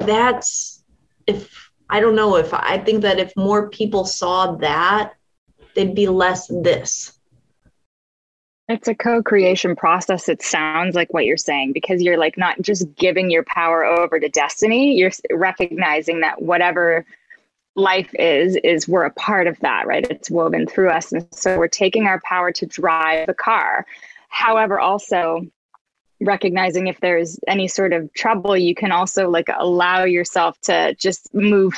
[0.06, 0.84] that's
[1.28, 5.14] if I don't know if I think that if more people saw that,
[5.76, 7.14] they'd be less this.
[8.70, 10.30] It's a co creation process.
[10.30, 14.20] It sounds like what you're saying because you're like not just giving your power over
[14.20, 17.06] to destiny, you're recognizing that whatever
[17.76, 21.58] life is is we're a part of that right it's woven through us and so
[21.58, 23.86] we're taking our power to drive the car
[24.28, 25.42] however also
[26.22, 31.34] recognizing if there's any sort of trouble you can also like allow yourself to just
[31.34, 31.74] move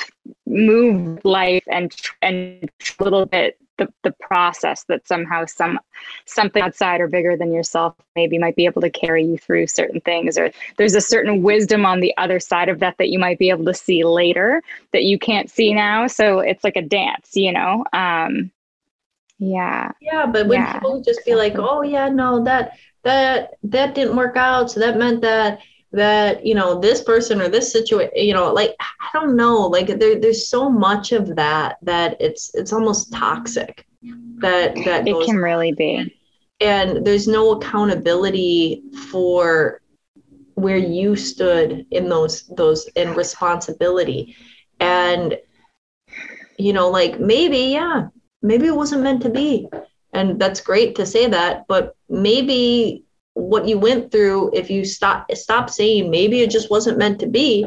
[0.46, 2.70] move life and and
[3.00, 5.80] a little bit the, the process that somehow some
[6.26, 10.00] something outside or bigger than yourself maybe might be able to carry you through certain
[10.02, 13.40] things or there's a certain wisdom on the other side of that that you might
[13.40, 16.06] be able to see later that you can't see now.
[16.06, 17.84] So it's like a dance you know?
[17.94, 18.52] Um
[19.40, 19.92] yeah.
[20.02, 24.16] Yeah but when yeah, people just be like oh yeah no that that that didn't
[24.16, 24.72] work out.
[24.72, 25.60] So that meant that
[25.94, 29.68] that you know this person or this situation you know like i don't know.
[29.68, 33.86] Like there, there's so much of that that it's it's almost toxic
[34.42, 36.14] that that it can really be.
[36.60, 39.82] And there's no accountability for
[40.56, 44.36] where you stood in those those in responsibility.
[44.80, 45.38] And
[46.58, 48.08] you know like maybe yeah
[48.42, 49.68] maybe it wasn't meant to be.
[50.12, 53.04] And that's great to say that but maybe
[53.34, 57.28] what you went through if you stop stop saying maybe it just wasn't meant to
[57.28, 57.66] be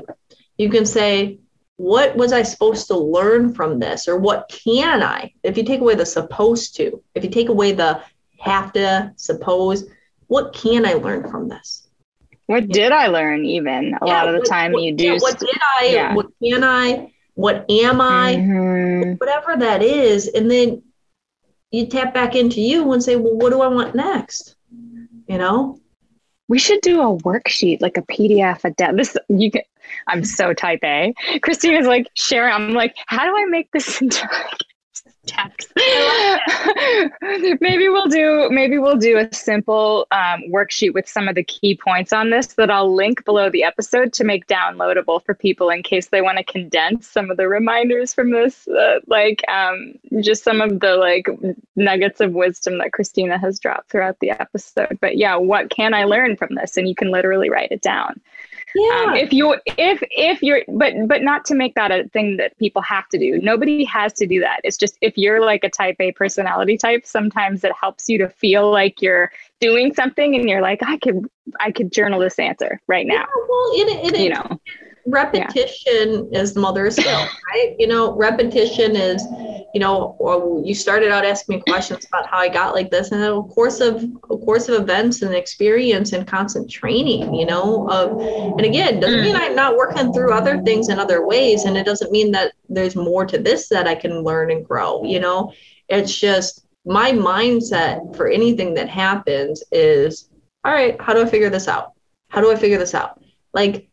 [0.58, 1.38] you can say
[1.76, 4.08] what was i supposed to learn from this?
[4.08, 5.32] Or what can i?
[5.42, 8.00] If you take away the supposed to if you take away the
[8.38, 9.84] have to suppose
[10.28, 11.88] what can i learn from this?
[12.46, 13.94] What did i learn even?
[14.00, 15.90] A yeah, lot of the time what, you do yeah, what did i?
[15.92, 16.14] yeah.
[16.14, 17.12] what can i?
[17.34, 18.36] What am i?
[18.36, 19.12] Mm-hmm.
[19.14, 20.82] whatever that is and then
[21.76, 24.56] you tap back into you and say well what do i want next?
[25.28, 25.80] You know?
[26.48, 29.62] We should do a worksheet like a pdf a de- this you can
[30.08, 31.12] i'm so type a.
[31.42, 34.28] Cristina's like sharing i'm like how do i make this into
[35.26, 35.72] text.
[37.60, 41.76] maybe we'll do maybe we'll do a simple um, worksheet with some of the key
[41.76, 45.82] points on this that I'll link below the episode to make downloadable for people in
[45.82, 50.44] case they want to condense some of the reminders from this, uh, like um, just
[50.44, 51.28] some of the like
[51.76, 54.98] nuggets of wisdom that Cristina has dropped throughout the episode.
[55.00, 56.76] But yeah, what can I learn from this?
[56.76, 58.20] And you can literally write it down.
[58.76, 59.04] Um, yeah.
[59.06, 62.56] Um, if you if if you're but but not to make that a thing that
[62.58, 63.38] people have to do.
[63.40, 64.60] Nobody has to do that.
[64.64, 68.28] It's just if you're like a type A personality type, sometimes it helps you to
[68.28, 71.28] feel like you're doing something and you're like, I could
[71.60, 73.14] I could journal this answer right now.
[73.14, 74.60] Yeah, well, it, it, you know
[75.06, 76.40] repetition yeah.
[76.40, 77.76] is the mother of skill, right?
[77.78, 79.22] You know, repetition is,
[79.72, 83.12] you know, well, you started out asking me questions about how I got like this,
[83.12, 87.88] and a course of a course of events and experience and constant training, you know,
[87.88, 89.40] of, and again, doesn't mean mm.
[89.40, 92.96] I'm not working through other things in other ways, and it doesn't mean that there's
[92.96, 95.04] more to this that I can learn and grow.
[95.04, 95.52] You know,
[95.88, 100.30] it's just my mindset for anything that happens is,
[100.64, 101.92] all right, how do I figure this out?
[102.28, 103.20] How do I figure this out?
[103.52, 103.88] Like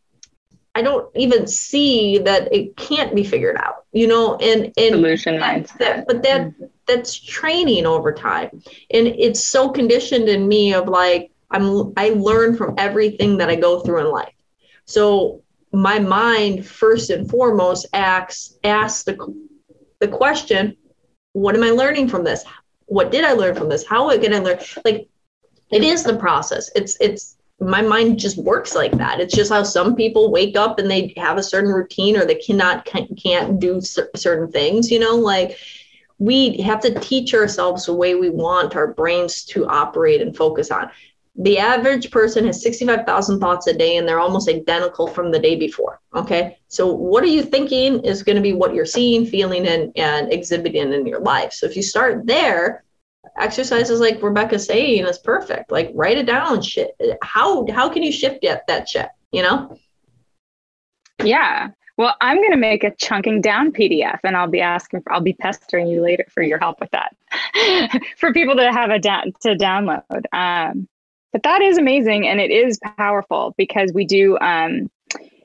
[0.74, 5.36] I don't even see that it can't be figured out, you know, and, and solution
[5.36, 6.04] mindset.
[6.06, 6.64] but that mm-hmm.
[6.86, 8.50] that's training over time.
[8.90, 13.54] And it's so conditioned in me of like, I'm I learn from everything that I
[13.54, 14.34] go through in life.
[14.86, 19.16] So my mind first and foremost asks asks the
[20.00, 20.76] the question,
[21.32, 22.44] what am I learning from this?
[22.86, 23.86] What did I learn from this?
[23.86, 24.58] How can I learn?
[24.84, 25.08] Like
[25.70, 26.70] it is the process.
[26.74, 29.20] It's it's my mind just works like that.
[29.20, 32.34] It's just how some people wake up and they have a certain routine or they
[32.34, 35.58] cannot can't do certain things, you know, like
[36.18, 40.70] we have to teach ourselves the way we want our brains to operate and focus
[40.70, 40.90] on.
[41.36, 45.56] The average person has 65,000 thoughts a day and they're almost identical from the day
[45.56, 46.00] before.
[46.14, 46.58] Okay.
[46.68, 50.32] So, what are you thinking is going to be what you're seeing, feeling, and, and
[50.32, 51.52] exhibiting in your life.
[51.52, 52.84] So, if you start there,
[53.38, 55.70] exercises like Rebekah's saying is perfect.
[55.70, 56.62] Like write it down.
[56.62, 56.96] Shit.
[57.22, 59.08] How how can you shift that that shit?
[59.32, 59.78] You know?
[61.22, 61.68] Yeah.
[61.96, 65.02] Well, I'm going to make a chunking down PDF, and I'll be asking.
[65.02, 67.14] For, I'll be pestering you later for your help with that,
[68.16, 70.24] for people to have a down to download.
[70.32, 70.88] Um,
[71.32, 74.36] but that is amazing, and it is powerful because we do.
[74.38, 74.90] Um,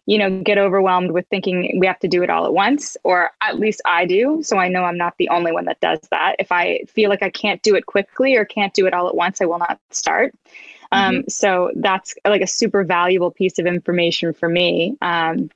[0.10, 3.30] you know, get overwhelmed with thinking we have to do it all at once, or
[3.44, 4.40] at least I do.
[4.42, 6.36] So I know I'm not the only one that does that.
[6.40, 9.14] If I feel like I can't do it quickly or can't do it all at
[9.14, 10.34] once, I will not start.
[10.92, 11.30] Um, mm-hmm.
[11.30, 14.98] so that's like a super valuable piece of information for me.
[15.00, 15.52] Um,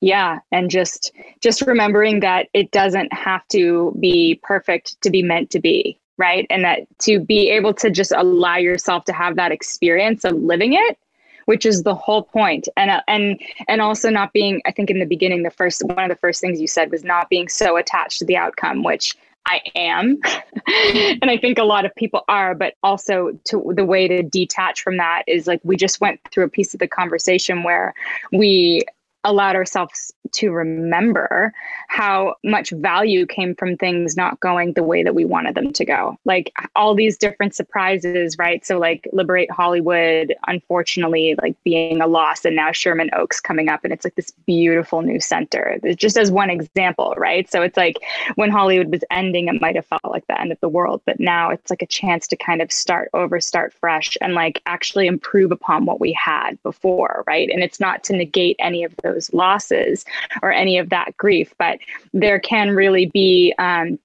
[0.00, 1.10] yeah, and just
[1.40, 6.46] just remembering that it doesn't have to be perfect to be meant to be, right?
[6.50, 10.74] And that to be able to just allow yourself to have that experience of living
[10.74, 10.98] it
[11.46, 14.98] which is the whole point and uh, and and also not being i think in
[14.98, 17.76] the beginning the first one of the first things you said was not being so
[17.76, 19.16] attached to the outcome which
[19.46, 20.20] I am.
[20.66, 24.82] and I think a lot of people are, but also to the way to detach
[24.82, 27.94] from that is like we just went through a piece of the conversation where
[28.30, 28.82] we
[29.24, 31.52] allowed ourselves to remember
[31.88, 35.84] how much value came from things not going the way that we wanted them to
[35.84, 36.16] go.
[36.24, 38.64] Like all these different surprises, right?
[38.64, 43.84] So, like Liberate Hollywood, unfortunately, like being a loss, and now Sherman Oaks coming up,
[43.84, 45.78] and it's like this beautiful new center.
[45.96, 47.50] Just as one example, right?
[47.50, 47.96] So, it's like
[48.36, 51.20] when Hollywood was ending, it might have felt like the end of the world, but
[51.20, 55.06] now it's like a chance to kind of start over, start fresh, and like actually
[55.06, 57.50] improve upon what we had before, right?
[57.50, 60.04] And it's not to negate any of those losses
[60.42, 61.54] or any of that grief.
[61.58, 61.78] But
[62.12, 63.98] there can really be um,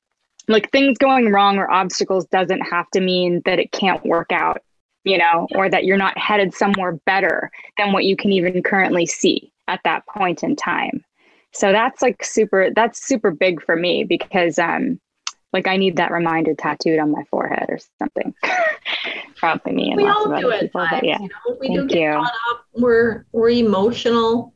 [0.48, 4.62] like things going wrong or obstacles doesn't have to mean that it can't work out,
[5.04, 9.06] you know, or that you're not headed somewhere better than what you can even currently
[9.06, 11.04] see at that point in time.
[11.52, 15.00] So that's like super, that's super big for me because, um,
[15.54, 18.34] like I need that reminder tattooed on my forehead or something.
[19.38, 20.86] Probably me and we lots of other people.
[20.90, 22.12] But yeah, you know, we Thank do get you.
[22.12, 22.66] caught up.
[22.74, 24.54] We're we're emotional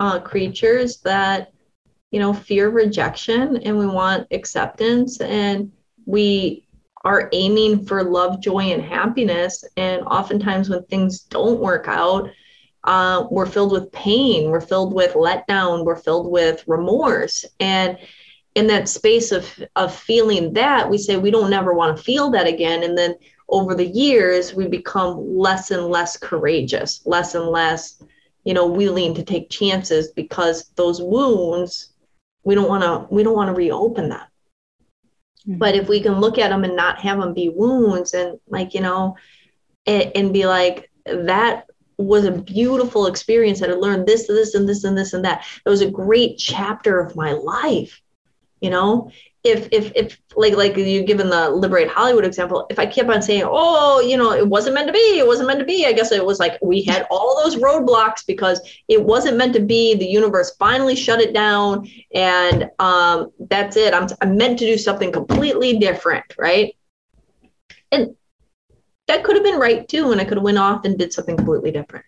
[0.00, 1.52] uh, creatures that
[2.10, 5.72] you know fear rejection and we want acceptance and
[6.04, 6.66] we
[7.04, 9.64] are aiming for love joy and happiness.
[9.76, 12.30] And oftentimes when things don't work out
[12.84, 17.44] uh, we're filled with pain we're filled with letdown we're filled with remorse.
[17.60, 17.98] And
[18.54, 22.30] in that space of of feeling that we say we don't never want to feel
[22.30, 22.82] that again.
[22.82, 23.14] And then
[23.48, 28.02] over the years we become less and less courageous less and less
[28.46, 31.90] you know willing to take chances because those wounds
[32.44, 34.20] we don't want to we don't want to reopen them
[35.46, 35.58] mm-hmm.
[35.58, 38.72] but if we can look at them and not have them be wounds and like
[38.72, 39.16] you know
[39.84, 41.66] and, and be like that
[41.98, 45.46] was a beautiful experience that I learned this, this, and this, and this, and that.
[45.64, 48.02] It was a great chapter of my life,
[48.60, 49.10] you know
[49.46, 53.22] if if if like like you given the liberate hollywood example if i kept on
[53.22, 55.92] saying oh you know it wasn't meant to be it wasn't meant to be i
[55.92, 59.94] guess it was like we had all those roadblocks because it wasn't meant to be
[59.94, 63.94] the universe finally shut it down and um that's it.
[63.94, 66.74] I'm, I'm meant to do something completely different right?
[67.92, 68.16] And
[69.06, 71.36] that could have been right too and i could have went off and did something
[71.36, 72.04] completely different.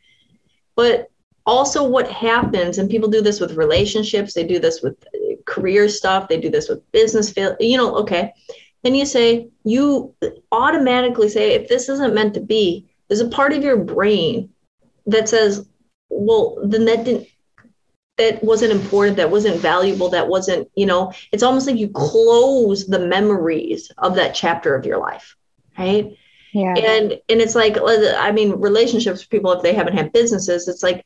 [0.74, 1.10] But
[1.46, 5.02] also what happens and people do this with relationships they do this with
[5.58, 8.32] career stuff, they do this with business fail, you know, okay.
[8.82, 10.14] Then you say, you
[10.52, 14.50] automatically say, if this isn't meant to be, there's a part of your brain
[15.06, 15.66] that says,
[16.08, 17.26] well, then that didn't
[18.18, 22.84] that wasn't important, that wasn't valuable, that wasn't, you know, it's almost like you close
[22.86, 25.36] the memories of that chapter of your life,
[25.78, 26.16] right?
[26.52, 26.74] Yeah.
[26.74, 31.04] And and it's like I mean, relationships people if they haven't had businesses, it's like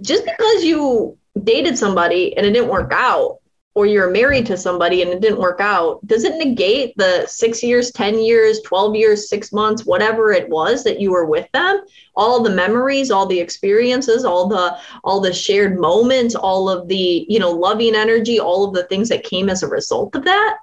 [0.00, 3.38] just because you dated somebody and it didn't work out
[3.74, 7.62] or you're married to somebody and it didn't work out does it negate the six
[7.62, 11.80] years 10 years 12 years six months whatever it was that you were with them?
[12.14, 17.26] All the memories all the experiences all the all the shared moments all of the
[17.28, 20.58] you know loving energy all of the things that came as a result of that?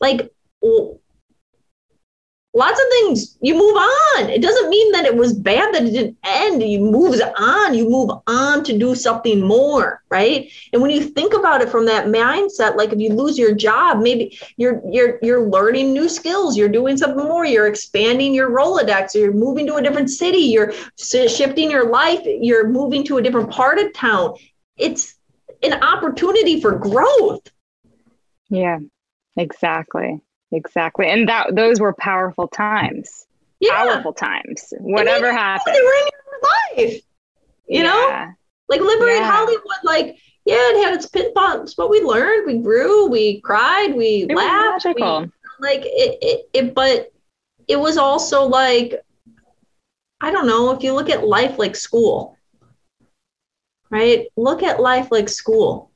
[0.00, 0.32] Like
[2.54, 4.30] lots of things you move on.
[4.30, 6.62] It doesn't mean that it was bad that it didn't end.
[6.62, 7.74] You moves on.
[7.74, 10.52] You move on to do something more right?
[10.74, 14.00] And when you think about it from that mindset like if you lose your job
[14.00, 16.56] maybe you're you're you're learning new skills.
[16.56, 17.46] You're doing something more.
[17.46, 19.14] You're expanding your rolodex.
[19.14, 20.38] You're moving to a different city.
[20.38, 22.20] You're shifting your life.
[22.24, 24.34] You're moving to a different part of town.
[24.76, 25.14] It's
[25.62, 27.48] an opportunity for growth.
[28.50, 28.78] Yeah
[29.36, 30.20] exactly
[30.52, 31.08] Exactly.
[31.08, 33.26] And that those were powerful times.
[33.60, 33.76] Yeah.
[33.76, 34.72] Powerful times.
[34.80, 35.76] Whatever I mean, happened.
[35.76, 36.08] They were in
[36.76, 37.02] your life.
[37.68, 37.82] You yeah.
[37.82, 38.34] know?
[38.68, 39.30] Like Liberate yeah.
[39.30, 43.94] Hollywood, like, yeah, it had its pit bumps, but we learned, we grew, we cried,
[43.94, 44.84] we it laughed.
[44.84, 44.94] We,
[45.60, 47.12] like it, it it but
[47.68, 49.00] it was also like
[50.20, 52.36] I don't know, if you look at life like school,
[53.90, 54.26] right?
[54.36, 55.90] Look at life like school.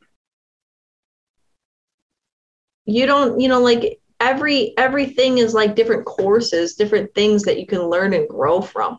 [2.85, 7.67] You don't, you know, like every everything is like different courses, different things that you
[7.67, 8.99] can learn and grow from.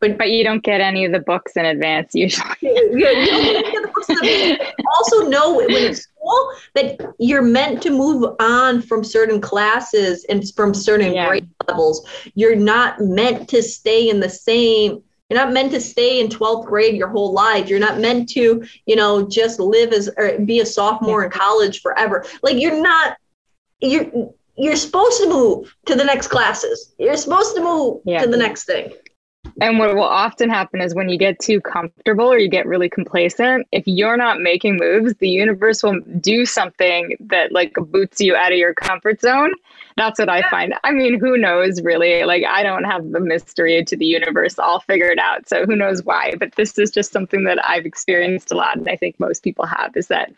[0.00, 2.48] But but you don't get any of the books in advance usually.
[4.94, 10.42] also know when it's school that you're meant to move on from certain classes and
[10.54, 11.28] from certain yeah.
[11.28, 12.06] grade levels.
[12.34, 16.66] You're not meant to stay in the same you're not meant to stay in 12th
[16.66, 17.70] grade your whole life.
[17.70, 21.80] You're not meant to, you know, just live as or be a sophomore in college
[21.80, 22.26] forever.
[22.42, 23.16] Like you're not
[23.82, 26.94] you're you're supposed to move to the next classes.
[26.98, 28.22] You're supposed to move yeah.
[28.22, 28.92] to the next thing.
[29.60, 32.88] And what will often happen is when you get too comfortable or you get really
[32.88, 38.34] complacent, if you're not making moves, the universe will do something that like boots you
[38.36, 39.52] out of your comfort zone.
[39.96, 40.74] That's what I find.
[40.84, 42.24] I mean, who knows really?
[42.24, 45.48] Like, I don't have the mystery to the universe all figured out.
[45.48, 46.34] So who knows why?
[46.38, 48.78] But this is just something that I've experienced a lot.
[48.78, 50.32] And I think most people have is that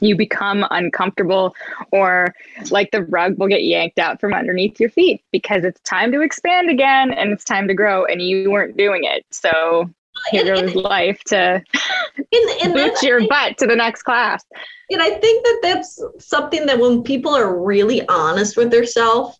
[0.00, 1.54] you become uncomfortable
[1.90, 2.34] or
[2.70, 6.20] like the rug will get yanked out from underneath your feet because it's time to
[6.20, 9.24] expand again and it's time to grow and you weren't doing it.
[9.30, 9.90] So
[10.30, 11.62] here goes life to
[12.16, 14.44] in, in boot your butt to the next class.
[14.90, 19.38] And I think that that's something that when people are really honest with themselves,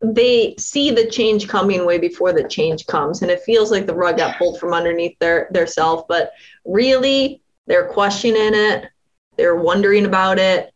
[0.00, 3.94] they see the change coming way before the change comes and it feels like the
[3.94, 6.32] rug got pulled from underneath their their self but
[6.66, 8.88] really they're questioning it
[9.36, 10.72] they're wondering about it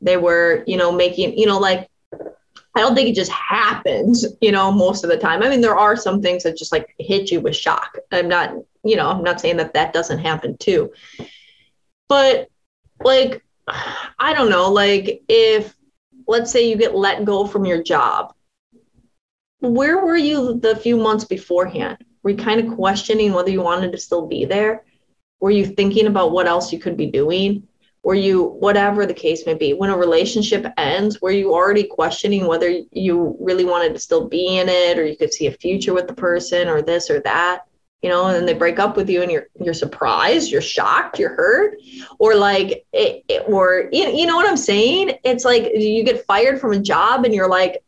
[0.00, 1.88] they were you know making you know like
[2.74, 5.42] i don't think it just happens you know most of the time.
[5.42, 7.96] I mean there are some things that just like hit you with shock.
[8.10, 10.92] I'm not you know i'm not saying that that doesn't happen too.
[12.08, 12.48] But
[13.00, 13.42] like
[14.18, 15.74] i don't know like if
[16.26, 18.34] let's say you get let go from your job
[19.62, 21.98] where were you the few months beforehand?
[22.22, 24.84] Were you kind of questioning whether you wanted to still be there
[25.42, 27.66] were you thinking about what else you could be doing?
[28.04, 32.46] Were you, whatever the case may be, when a relationship ends, were you already questioning
[32.46, 35.94] whether you really wanted to still be in it or you could see a future
[35.94, 37.62] with the person or this or that?
[38.02, 41.34] You know, and they break up with you and you're you're surprised, you're shocked, you're
[41.34, 41.76] hurt,
[42.18, 45.18] or like it, it or you, you know what I'm saying?
[45.24, 47.82] It's like you get fired from a job and you're like,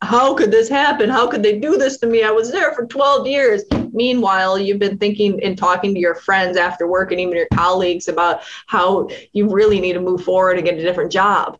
[0.00, 1.10] how could this happen?
[1.10, 2.22] How could they do this to me?
[2.22, 3.64] I was there for 12 years.
[3.92, 8.08] Meanwhile, you've been thinking and talking to your friends after work and even your colleagues
[8.08, 11.58] about how you really need to move forward and get a different job.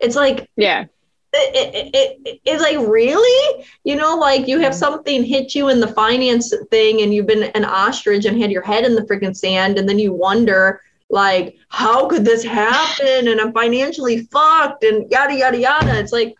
[0.00, 0.86] It's like, yeah.
[1.34, 4.78] It, it, it, it's like really you know like you have mm-hmm.
[4.78, 8.62] something hit you in the finance thing and you've been an ostrich and had your
[8.62, 13.42] head in the freaking sand and then you wonder like how could this happen and
[13.42, 16.34] i'm financially fucked and yada yada yada it's like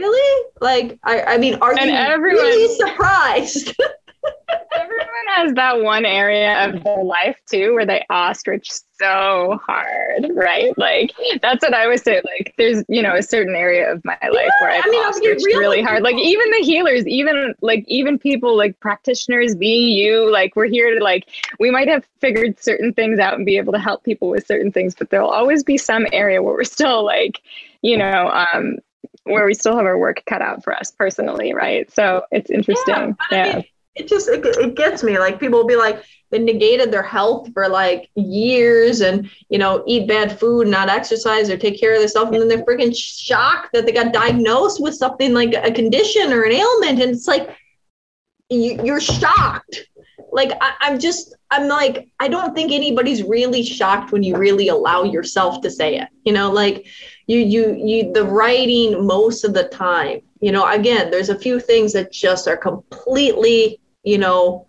[0.00, 0.46] really?
[0.60, 3.76] Like, I, I mean, are and you everyone, really surprised?
[4.74, 10.76] everyone has that one area of their life too where they ostrich so hard, right?
[10.76, 12.20] Like that's what I would say.
[12.24, 15.04] Like there's, you know, a certain area of my life yeah, where I've I mean,
[15.04, 16.02] ostriched really hard.
[16.02, 20.98] Like even the healers, even like even people like practitioners being you, like we're here
[20.98, 21.28] to like
[21.58, 24.70] we might have figured certain things out and be able to help people with certain
[24.72, 27.40] things, but there'll always be some area where we're still like,
[27.82, 28.76] you know, um,
[29.24, 31.90] where we still have our work cut out for us personally, right?
[31.92, 33.16] So it's interesting.
[33.30, 33.46] Yeah.
[33.46, 33.62] yeah.
[33.94, 35.18] it just it, it gets me.
[35.18, 39.84] Like people will be like they negated their health for like years and you know
[39.86, 43.70] eat bad food, not exercise or take care of themselves, and then they're freaking shocked
[43.72, 47.56] that they got diagnosed with something like a condition or an ailment, and it's like
[48.48, 49.86] you, you're shocked
[50.32, 54.68] like I, i'm just i'm like i don't think anybody's really shocked when you really
[54.68, 56.86] allow yourself to say it you know like
[57.26, 61.58] you you you the writing most of the time you know again there's a few
[61.60, 64.66] things that just are completely you know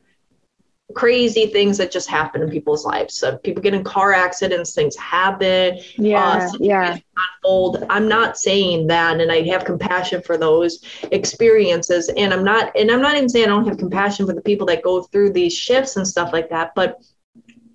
[0.91, 3.15] crazy things that just happen in people's lives.
[3.15, 5.79] So people get in car accidents, things happen.
[5.97, 6.97] Yeah, uh, yeah.
[7.43, 7.85] Unfold.
[7.89, 12.09] I'm not saying that, and I have compassion for those experiences.
[12.09, 14.67] And I'm not, and I'm not even saying I don't have compassion for the people
[14.67, 16.73] that go through these shifts and stuff like that.
[16.75, 16.99] But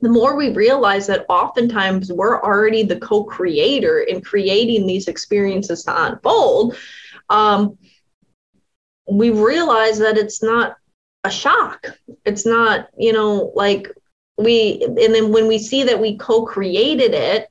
[0.03, 6.05] the more we realize that oftentimes we're already the co-creator in creating these experiences to
[6.05, 6.77] unfold,
[7.31, 7.79] um,
[9.11, 10.77] we realize that it's not
[11.25, 11.87] a shock.
[12.25, 13.91] It's not, you know, like
[14.39, 17.49] we, and then when we see that we co created it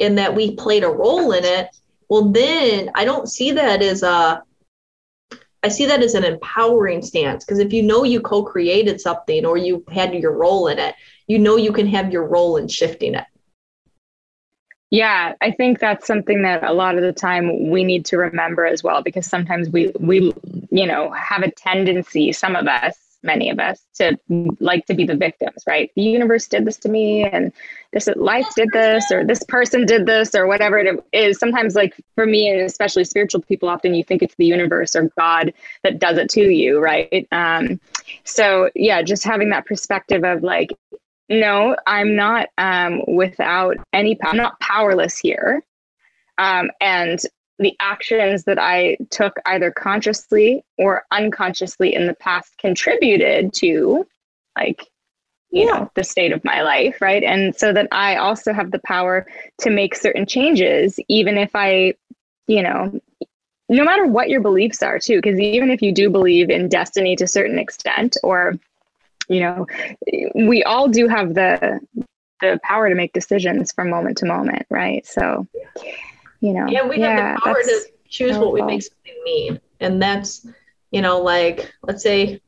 [0.00, 1.68] and that we played a role in it,
[2.08, 4.42] well, then I don't see that as a,
[5.62, 9.44] I see that as an empowering stance because if you know you co created something
[9.44, 10.94] or you had your role in it,
[11.26, 13.24] you know you can have your role in shifting it.
[14.90, 18.64] Yeah, I think that's something that a lot of the time we need to remember
[18.64, 20.32] as well because sometimes we we
[20.70, 24.16] you know have a tendency some of us many of us to
[24.60, 25.90] like to be the victims, right?
[25.96, 27.52] The universe did this to me and
[27.92, 31.38] this life did this or this person did this or whatever it is.
[31.38, 35.10] Sometimes like for me and especially spiritual people often you think it's the universe or
[35.18, 35.52] God
[35.82, 37.26] that does it to you, right?
[37.32, 37.80] Um
[38.24, 40.70] so yeah, just having that perspective of like
[41.28, 45.62] no, I'm not um, without any, I'm not powerless here.
[46.38, 47.20] Um, and
[47.58, 54.06] the actions that I took either consciously or unconsciously in the past contributed to
[54.56, 54.86] like,
[55.50, 55.72] you yeah.
[55.72, 57.00] know, the state of my life.
[57.00, 57.22] Right.
[57.22, 59.26] And so that I also have the power
[59.60, 61.94] to make certain changes, even if I,
[62.46, 63.00] you know,
[63.68, 67.14] no matter what your beliefs are too because even if you do believe in destiny
[67.16, 68.54] to a certain extent or
[69.28, 69.66] you know
[70.34, 71.80] we all do have the
[72.40, 75.06] the power to make decisions from moment to moment right?
[75.06, 75.46] So
[76.40, 79.60] you know yeah we yeah, have the power to choose what we make something mean.
[79.80, 80.46] And that's
[80.90, 82.40] you know like let's say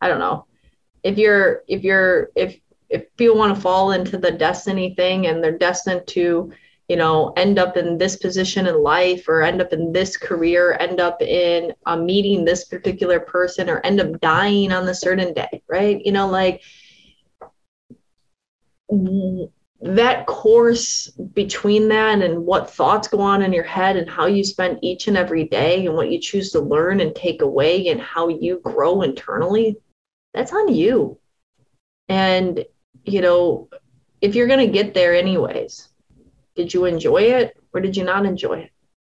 [0.00, 0.46] i don't know
[1.02, 2.58] if you're if you're if
[2.90, 6.52] if people want to fall into the destiny thing and they're destined to
[6.88, 10.76] you know end up in this position in life or end up in this career
[10.80, 15.32] end up in uh, meeting this particular person or end up dying on a certain
[15.32, 16.04] day right?
[16.04, 16.62] You know like
[19.80, 24.44] that course between that and what thoughts go on in your head and how you
[24.44, 28.00] spend each and every day and what you choose to learn and take away and
[28.00, 29.76] how you grow internally
[30.32, 31.18] that's on you.
[32.08, 32.64] And
[33.04, 33.68] you know
[34.20, 35.88] if you're going to get there anyways
[36.54, 38.70] did you enjoy it or did you not enjoy it?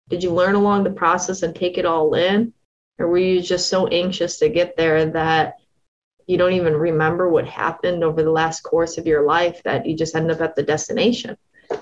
[0.10, 2.54] Did you learn along the process and take it all in?
[3.00, 5.56] Or were you just so anxious to get there that
[6.28, 9.96] you don't even remember what happened over the last course of your life that you
[9.96, 11.38] just end up at the destination?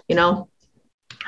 [0.07, 0.49] You know?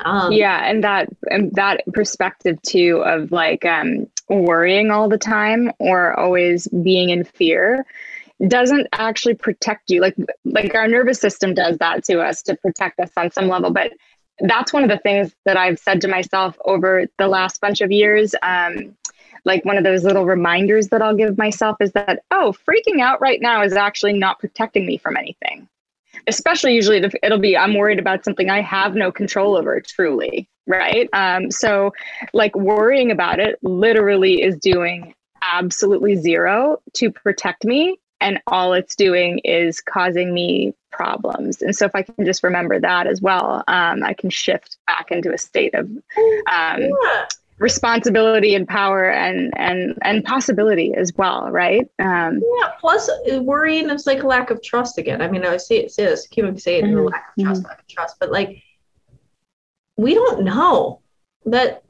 [0.03, 5.71] Um, yeah, and that and that perspective too of like um, worrying all the time
[5.79, 7.85] or always being in fear
[8.47, 10.01] doesn't actually protect you.
[10.01, 13.71] Like like our nervous system does that to us to protect us on some level,
[13.71, 13.91] but
[14.39, 17.91] that's one of the things that I've said to myself over the last bunch of
[17.91, 18.33] years.
[18.41, 18.95] Um,
[19.45, 23.21] like one of those little reminders that I'll give myself is that, oh, freaking out
[23.21, 25.67] right now is actually not protecting me from anything.
[26.27, 30.47] Especially usually it'll be, I'm worried about something I have no control over truly.
[30.67, 31.09] Right.
[31.13, 31.91] Um, so,
[32.33, 38.95] like, worrying about it literally is doing absolutely zero to protect me and all it's
[38.95, 41.61] doing is causing me problems.
[41.61, 45.11] And so if I can just remember that as well, um, I can shift back
[45.11, 46.01] into a state of um,
[46.81, 47.25] yeah.
[47.57, 51.89] responsibility and power and and and possibility as well, right?
[51.99, 52.71] Um, yeah.
[52.79, 55.21] Plus, uh, worrying is like a lack of trust again.
[55.21, 57.07] I mean, I say it, say this, Cuban say it, mm-hmm.
[57.07, 57.69] lack of trust, mm-hmm.
[57.69, 58.61] lack of trust, but like
[59.97, 61.01] we don't know
[61.45, 61.83] that,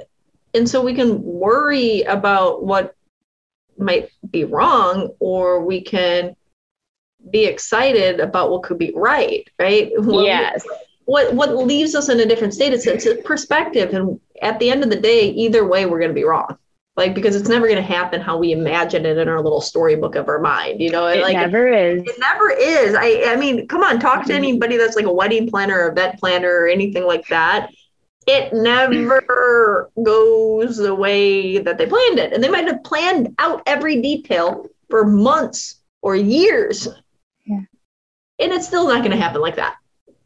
[0.54, 2.96] and so we can worry about what
[3.82, 6.36] might be wrong or we can
[7.30, 9.92] be excited about what could be right right?
[10.00, 10.66] Yes.
[11.06, 14.72] what what leaves us in a different state is it's a perspective and at the
[14.72, 16.58] end of the day either way we're going to be wrong.
[16.98, 20.16] Like because it's never going to happen how we imagine it in our little storybook
[20.16, 21.08] of our mind you know?
[21.08, 22.04] It like never it, is.
[22.06, 22.96] it never is.
[22.96, 24.44] I i mean come on talk to mm-hmm.
[24.44, 27.70] anybody that's like a wedding planner or event planner or anything like that
[28.32, 32.34] it never goes the way that they planned it.
[32.34, 36.88] And they might have planned out every detail for months or years.
[37.46, 37.62] Yeah.
[38.40, 39.76] And it's still not going to happen like that.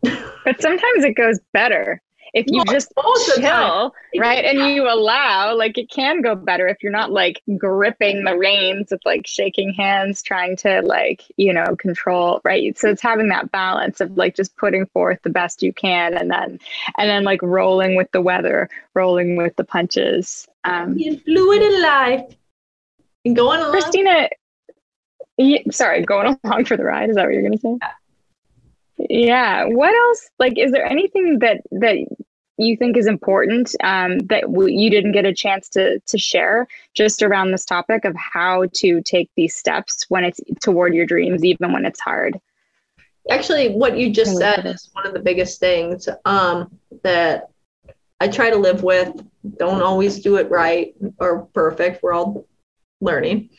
[0.01, 2.01] but sometimes it goes better
[2.35, 2.91] if you just
[3.37, 8.25] chill, right, and you allow, like it can go better if you're not like gripping
[8.25, 12.77] the reins of like shaking hands, trying to like, you know, control, right?
[12.77, 16.29] So it's having that balance of like just putting forth the best you can and
[16.29, 16.59] then
[16.97, 20.45] and then like rolling with the weather, rolling with the punches.
[20.65, 22.35] Um fluid in life.
[23.23, 23.71] And going along.
[23.71, 24.29] Cristina,
[25.71, 27.09] sorry, going along for the ride.
[27.09, 27.77] Is that what you're gonna say?
[29.09, 31.97] yeah what else like is there anything that that
[32.57, 36.67] you think is important um, that w- you didn't get a chance to to share
[36.93, 41.43] just around this topic of how to take these steps when it's toward your dreams
[41.43, 42.39] even when it's hard.
[43.29, 47.49] Actually what you just said is one of the biggest things um, that
[48.19, 49.13] i try to live with.
[49.57, 52.01] Don't always do it right or perfect.
[52.01, 52.45] We're all
[53.01, 53.49] learning.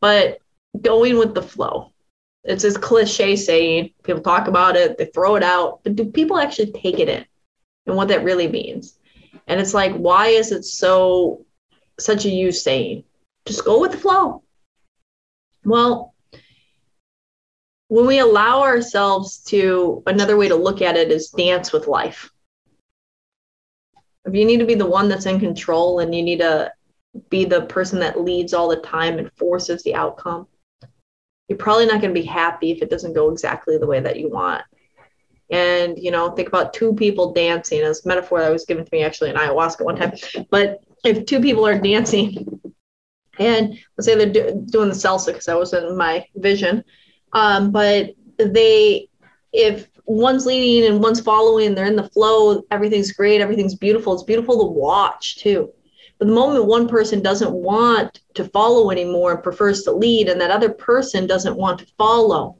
[0.00, 0.40] But
[0.80, 1.92] going with the flow.
[2.44, 6.38] It's this cliche saying people talk about it they throw it out but do people
[6.38, 7.24] actually take it in
[7.86, 8.98] and what that really means.
[9.46, 11.44] And it's like, why is it so
[11.98, 13.04] such a you saying?
[13.46, 14.42] Just go with the flow.
[15.64, 16.14] Well,
[17.88, 22.30] when we allow ourselves to, another way to look at it is dance with life.
[24.24, 26.72] If you need to be the one that's in control and you need to
[27.30, 30.48] be the person that leads all the time and forces the outcome,
[31.48, 34.18] you're probably not going to be happy if it doesn't go exactly the way that
[34.18, 34.64] you want
[35.50, 37.80] and you know think about two people dancing.
[37.80, 40.12] As a metaphor that was given to me actually in ayahuasca one time.
[40.50, 42.60] But if two people are dancing
[43.38, 46.82] and let's say they're do- doing the salsa because that was in my vision
[47.32, 49.08] um, but they
[49.52, 54.14] if one's leading and one's following they're in the flow everything's great everything's beautiful.
[54.14, 55.72] It's beautiful to watch too.
[56.18, 60.40] But the moment one person doesn't want to follow anymore and prefers to lead and
[60.40, 62.56] that other person doesn't want to follow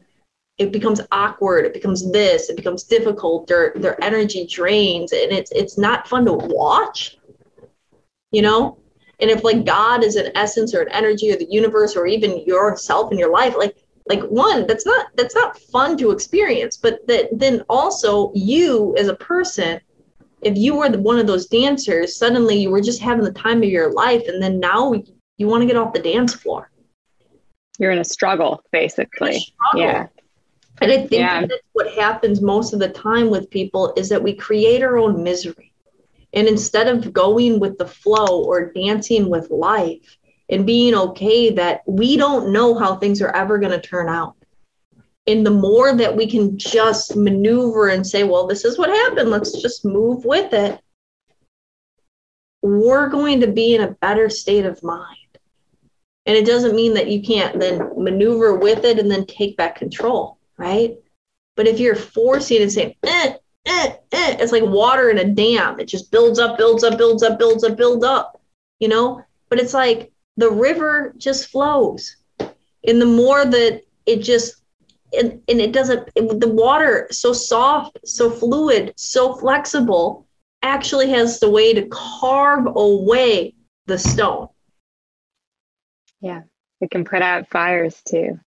[0.58, 5.52] it becomes awkward it becomes this it becomes difficult their their energy drains and it's
[5.52, 7.16] it's not fun to watch
[8.36, 8.78] you know?
[9.18, 12.44] And if like God is an essence or an energy or the universe or even
[12.44, 13.74] yourself in your life, like
[14.08, 19.08] like one that's not that's not fun to experience but that then also you as
[19.08, 19.80] a person
[20.42, 23.64] if you were the, one of those dancers suddenly you were just having the time
[23.64, 24.94] of your life and then now
[25.38, 26.70] you want to get off the dance floor
[27.80, 29.80] you're in a struggle basically a struggle.
[29.80, 30.06] yeah
[30.80, 31.40] and i think yeah.
[31.40, 35.22] that's what happens most of the time with people is that we create our own
[35.22, 35.72] misery
[36.32, 41.82] and instead of going with the flow or dancing with life and being okay that
[41.86, 44.36] we don't know how things are ever going to turn out.
[45.26, 49.30] And the more that we can just maneuver and say, well, this is what happened,
[49.30, 50.80] let's just move with it,
[52.62, 55.16] we're going to be in a better state of mind.
[56.26, 59.76] And it doesn't mean that you can't then maneuver with it and then take back
[59.76, 60.96] control, right?
[61.56, 63.34] But if you're forcing and saying, eh,
[63.66, 65.80] eh, eh, it's like water in a dam.
[65.80, 68.40] It just builds up, builds up, builds up, builds up, builds up,
[68.78, 69.22] you know?
[69.48, 72.16] But it's like the river just flows.
[72.38, 74.62] And the more that it just,
[75.16, 80.26] and, and it doesn't, it, the water so soft, so fluid, so flexible,
[80.62, 83.54] actually has the way to carve away
[83.86, 84.48] the stone.
[86.20, 86.42] Yeah,
[86.80, 88.40] it can put out fires too.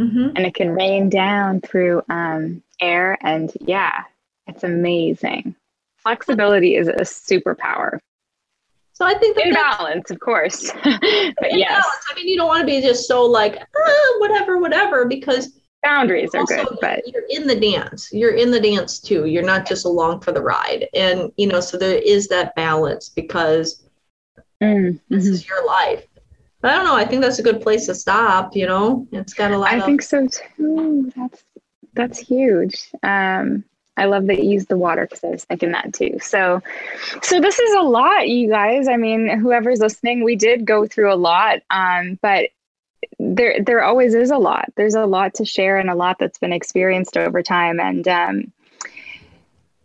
[0.00, 0.36] Mm-hmm.
[0.36, 3.18] And it can rain down through um, air.
[3.20, 4.04] And yeah,
[4.46, 5.54] it's amazing.
[5.96, 7.98] Flexibility is a superpower.
[8.98, 10.72] So I think that in balance, of course.
[10.82, 12.04] but yes, balance.
[12.10, 15.52] I mean, you don't want to be just so like ah, whatever, whatever, because
[15.84, 16.66] boundaries are good.
[16.80, 18.12] But you're in the dance.
[18.12, 19.26] You're in the dance too.
[19.26, 23.08] You're not just along for the ride, and you know, so there is that balance
[23.08, 23.84] because
[24.60, 25.32] mm, this mm-hmm.
[25.32, 26.04] is your life.
[26.62, 26.96] I don't know.
[26.96, 28.56] I think that's a good place to stop.
[28.56, 29.72] You know, it's got a lot.
[29.72, 31.12] I of- think so too.
[31.16, 31.44] That's
[31.94, 32.90] that's huge.
[33.02, 33.64] Um,
[33.96, 36.18] I love that you used the water because I was thinking that too.
[36.20, 36.62] So,
[37.20, 38.86] so this is a lot, you guys.
[38.86, 42.50] I mean, whoever's listening, we did go through a lot, um, but
[43.18, 44.66] there there always is a lot.
[44.76, 48.52] There's a lot to share and a lot that's been experienced over time, and um,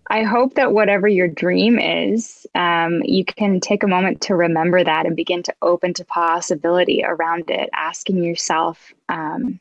[0.09, 4.83] I hope that whatever your dream is, um, you can take a moment to remember
[4.83, 9.59] that and begin to open to possibility around it, asking yourself, um,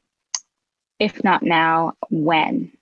[0.99, 2.73] if not now, when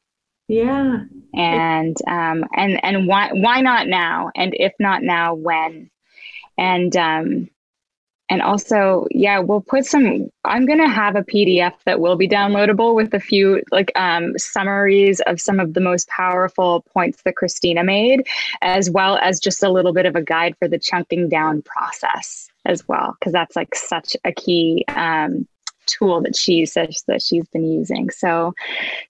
[0.50, 1.04] yeah.
[1.32, 4.32] And um and and why why not now?
[4.34, 5.90] And if not now, when?
[6.58, 7.48] And um
[8.30, 12.28] and also, yeah, we'll put some I'm going to have a PDF that will be
[12.28, 17.36] downloadable with a few like um summaries of some of the most powerful points that
[17.36, 18.26] Cristina made
[18.62, 22.48] as well as just a little bit of a guide for the chunking down process
[22.64, 25.46] as well because that's like such a key um
[25.86, 28.10] tool that she says that she's been using.
[28.10, 28.54] So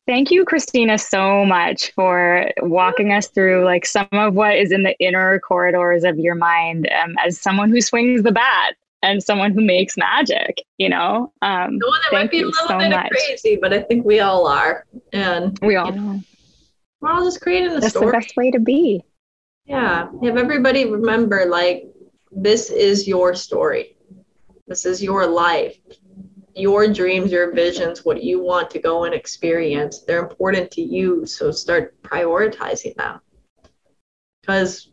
[0.07, 4.83] thank you, Cristina, so much for walking us through like some of what is in
[4.83, 9.53] the inner corridors of your mind um, as someone who swings the bat and someone
[9.53, 11.33] who makes magic, you know?
[11.43, 13.11] Um, the one that might be a little so bit much.
[13.11, 14.87] crazy, but I think we all are.
[15.13, 16.21] And we all you know,
[17.01, 17.81] we're all just creating a story.
[17.81, 18.07] That's story.
[18.07, 19.03] the best way to be.
[19.65, 20.09] Yeah.
[20.23, 21.85] Have everybody remember like
[22.31, 23.97] this is your story.
[24.67, 25.77] This is your life
[26.55, 31.27] your dreams, your visions, what you want to go and experience, they're important to you.
[31.27, 33.21] So start prioritizing them.
[34.41, 34.91] Because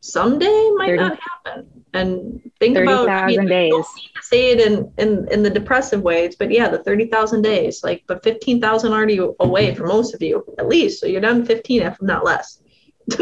[0.00, 1.79] someday might not happen.
[1.92, 3.70] And think 30, about I mean, days.
[3.70, 7.42] Don't need to say it in, in, in the depressive ways, but yeah, the 30,000
[7.42, 11.00] days, like, but 15,000 already away for most of you, at least.
[11.00, 12.62] So you're done 15, if not less.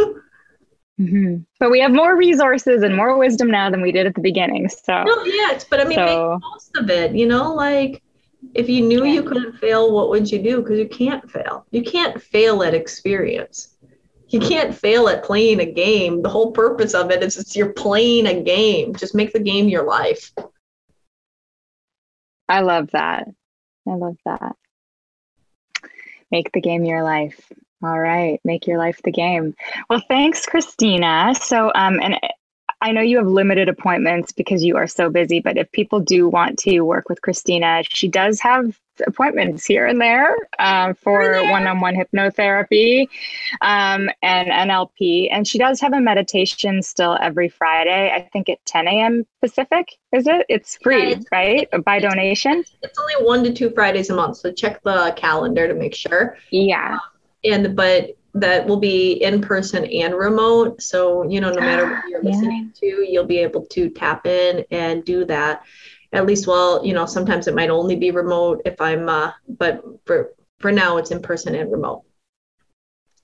[1.00, 1.42] Mm-hmm.
[1.60, 4.68] But we have more resources and more wisdom now than we did at the beginning.
[4.68, 7.14] So no, yes, but I mean, so, most of it.
[7.14, 8.02] You know, like
[8.54, 9.12] if you knew yeah.
[9.12, 10.60] you couldn't fail, what would you do?
[10.60, 11.66] Because you can't fail.
[11.70, 13.76] You can't fail at experience.
[14.28, 16.22] You can't fail at playing a game.
[16.22, 18.94] The whole purpose of it is it's you're playing a game.
[18.94, 20.32] Just make the game your life.
[22.48, 23.28] I love that.
[23.86, 24.56] I love that.
[26.30, 27.50] Make the game your life.
[27.82, 29.54] All right, make your life the game.
[29.88, 31.34] Well, thanks, Cristina.
[31.40, 32.18] So, um, and
[32.80, 36.28] I know you have limited appointments because you are so busy, but if people do
[36.28, 41.94] want to work with Cristina, she does have appointments here and there uh, for one-on-one
[41.94, 43.08] hypnotherapy
[43.60, 48.12] um, and NLP, and she does have a meditation still every Friday.
[48.14, 49.26] I think at 10 a.m.
[49.40, 49.96] Pacific.
[50.12, 50.46] Is it?
[50.48, 51.68] It's free, yeah, it's, right?
[51.72, 52.64] It's, By donation.
[52.82, 56.36] It's only one to two Fridays a month, so check the calendar to make sure.
[56.50, 56.94] Yeah.
[56.94, 57.00] Um,
[57.44, 60.82] and but that will be in person and remote.
[60.82, 62.30] So, you know, no matter what you're yeah.
[62.30, 65.64] listening to, you'll be able to tap in and do that.
[66.12, 69.82] At least, well, you know, sometimes it might only be remote if I'm, uh, but
[70.06, 72.02] for for now, it's in person and remote.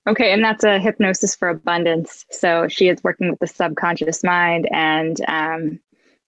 [0.07, 2.25] Okay, and that's a hypnosis for abundance.
[2.29, 5.79] So she is working with the subconscious mind and um,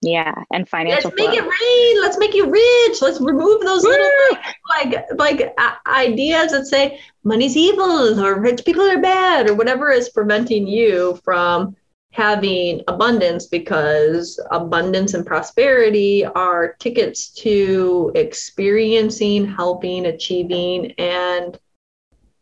[0.02, 1.10] yeah, and financial.
[1.10, 1.48] Let's make flow.
[1.48, 2.02] it rain.
[2.02, 3.02] Let's make you rich.
[3.02, 3.90] Let's remove those Woo!
[3.90, 9.56] little like like uh, ideas that say money's evil or rich people are bad or
[9.56, 11.76] whatever is preventing you from
[12.12, 21.60] having abundance because abundance and prosperity are tickets to experiencing, helping, achieving, and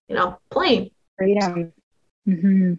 [0.07, 1.71] you know, playing freedom.
[2.27, 2.73] Mm-hmm.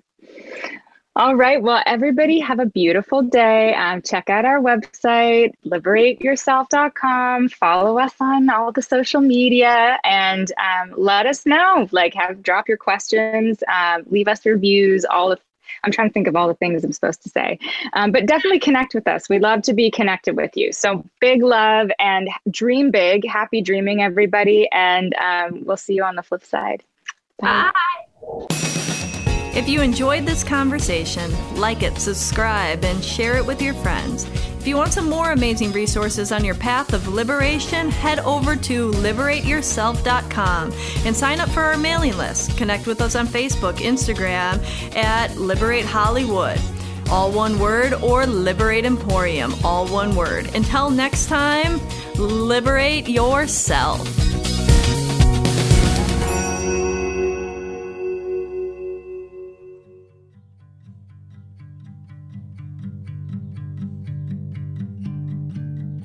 [1.17, 1.63] All right.
[1.63, 3.73] Well, everybody have a beautiful day.
[3.73, 7.49] Um, check out our website, liberateyourself.com.
[7.49, 11.89] Follow us on all the social media and um, let us know.
[11.91, 15.39] Like, have drop your questions, uh, leave us reviews, all the
[15.85, 17.59] I'm trying to think of all the things I'm supposed to say.
[17.95, 19.31] Um, but definitely connect with us.
[19.31, 20.71] We'd love to be connected with you.
[20.71, 23.27] So big love and dream big.
[23.27, 24.69] Happy dreaming, everybody.
[24.71, 26.85] And um, we'll see you on the flip side.
[27.39, 27.73] Bye.
[28.39, 28.66] Bye.
[29.57, 34.25] If you enjoyed this conversation, like it, subscribe, and share it with your friends.
[34.61, 38.91] If you want some more amazing resources on your path of liberation, head over to
[38.91, 40.73] liberateyourself.com
[41.07, 42.59] and sign up for our mailing list.
[42.59, 44.63] Connect with us on Facebook, Instagram
[44.95, 46.61] at Liberate Hollywood.
[47.09, 50.55] All one word, or Liberate Emporium, all one word.
[50.55, 51.81] Until next time,
[52.19, 54.07] liberate yourself.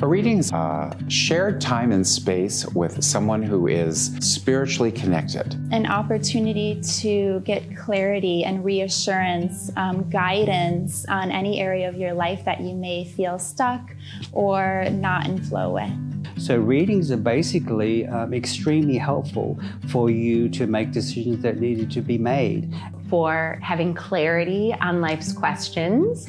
[0.04, 5.54] A reading is a shared time and space with someone who is spiritually connected.
[5.72, 12.44] An opportunity to get clarity and reassurance, um, guidance on any area of your life
[12.46, 13.96] that you may feel stuck
[14.32, 16.42] or not in flow with.
[16.42, 19.60] So, readings are basically um, extremely helpful
[19.90, 22.74] for you to make decisions that needed to be made.
[23.08, 26.28] For having clarity on life's questions,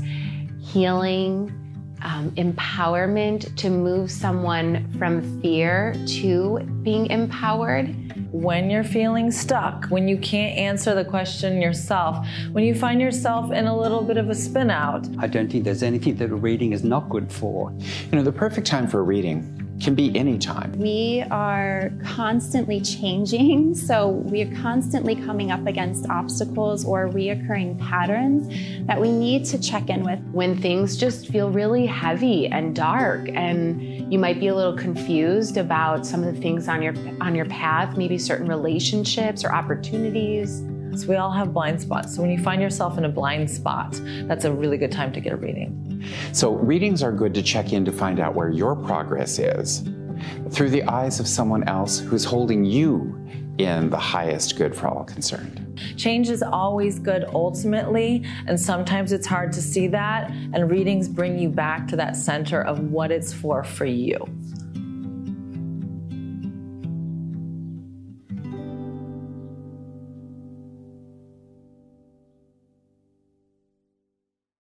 [0.61, 1.51] healing,
[2.05, 7.95] um, empowerment to move someone from fear to being empowered.
[8.33, 13.53] When you're feeling stuck, when you can't answer the question yourself, when you find yourself
[13.53, 15.07] in a little bit of a spin out.
[15.19, 17.73] I don't think there's anything that a reading is not good for.
[18.11, 20.72] You know, the perfect time for a reading can be anytime.
[20.78, 28.48] We are constantly changing, so we are constantly coming up against obstacles or reoccurring patterns
[28.86, 30.20] that we need to check in with.
[30.32, 35.56] When things just feel really heavy and dark and you might be a little confused
[35.56, 40.62] about some of the things on your on your path, maybe certain relationships or opportunities.
[41.00, 42.14] So we all have blind spots.
[42.14, 45.20] So when you find yourself in a blind spot, that's a really good time to
[45.20, 45.91] get a reading.
[46.33, 49.85] So readings are good to check in to find out where your progress is
[50.51, 53.19] through the eyes of someone else who's holding you
[53.59, 55.59] in the highest good for all concerned.
[55.97, 61.39] Change is always good ultimately, and sometimes it's hard to see that, and readings bring
[61.39, 64.27] you back to that center of what it's for for you.